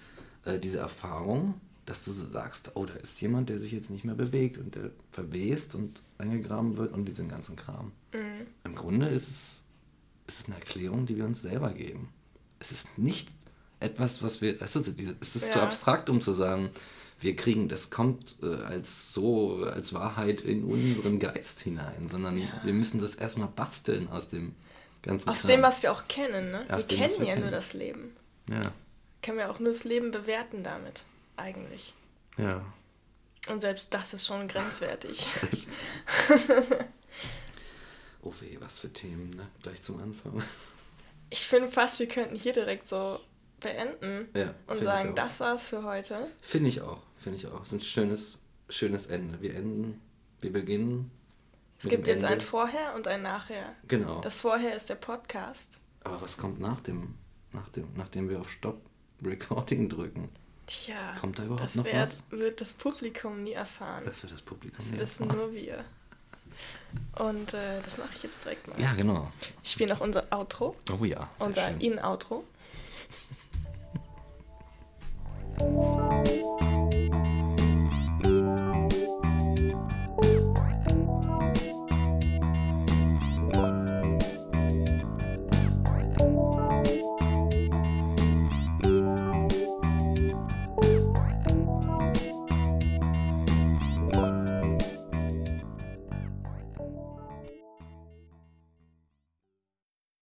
[0.44, 4.04] äh, diese Erfahrung, dass du so sagst, oh, da ist jemand, der sich jetzt nicht
[4.04, 7.90] mehr bewegt und der verwest und eingegraben wird und diesen ganzen Kram.
[8.14, 8.46] Mhm.
[8.62, 9.61] Im Grunde ist es,
[10.32, 12.08] ist es eine Erklärung, die wir uns selber geben.
[12.58, 13.28] Es ist nicht
[13.80, 15.64] etwas, was wir, es ist, es ist zu Ja.
[15.64, 16.70] abstrakt, um zu sagen,
[17.18, 22.72] wir kriegen, das kommt äh, als so, als Wahrheit in unseren Geist hinein, sondern wir
[22.72, 24.54] müssen das erstmal basteln aus dem
[25.02, 25.50] ganzen Aus Kram.
[25.50, 26.66] dem, was wir auch kennen, ne?
[26.68, 27.42] Aus wir dem, kennen wir ja kennen.
[27.42, 28.16] nur das Leben.
[28.50, 28.72] Ja,
[29.22, 31.02] Können wir auch nur das Leben bewerten damit,
[31.36, 31.94] eigentlich.
[32.38, 32.64] ja.
[33.48, 35.26] Und selbst das ist schon grenzwertig.
[38.22, 39.48] Oh weh, was für Themen, ne?
[39.62, 40.42] Gleich zum Anfang.
[41.30, 43.18] Ich finde fast, wir könnten hier direkt so
[43.58, 46.28] beenden Ja, und sagen, das war's für heute.
[46.42, 47.62] Finde ich auch, finde ich auch.
[47.62, 49.40] Es ist ein schönes, schönes Ende.
[49.40, 49.98] Wir enden,
[50.40, 51.10] wir beginnen.
[51.78, 52.34] Es gibt jetzt Ende.
[52.34, 53.74] ein Vorher und ein Nachher.
[53.88, 54.20] Genau.
[54.20, 55.78] Das Vorher ist der Podcast.
[56.04, 57.14] Aber was kommt nach dem,
[57.52, 58.82] nach dem, nachdem wir auf Stop
[59.24, 60.28] Recording drücken?
[60.66, 62.24] Tja, Kommt da überhaupt das noch werd- was?
[62.30, 64.04] wird das Publikum nie erfahren.
[64.04, 65.38] Das wird das Publikum Das nie wissen erfahren.
[65.38, 65.82] nur wir.
[67.16, 68.80] Und äh, das mache ich jetzt direkt mal.
[68.80, 69.30] Ja, genau.
[69.62, 71.28] Ich spiele noch unser Outro, Oh ja.
[71.38, 71.68] Unser.
[71.80, 72.44] In-Outro.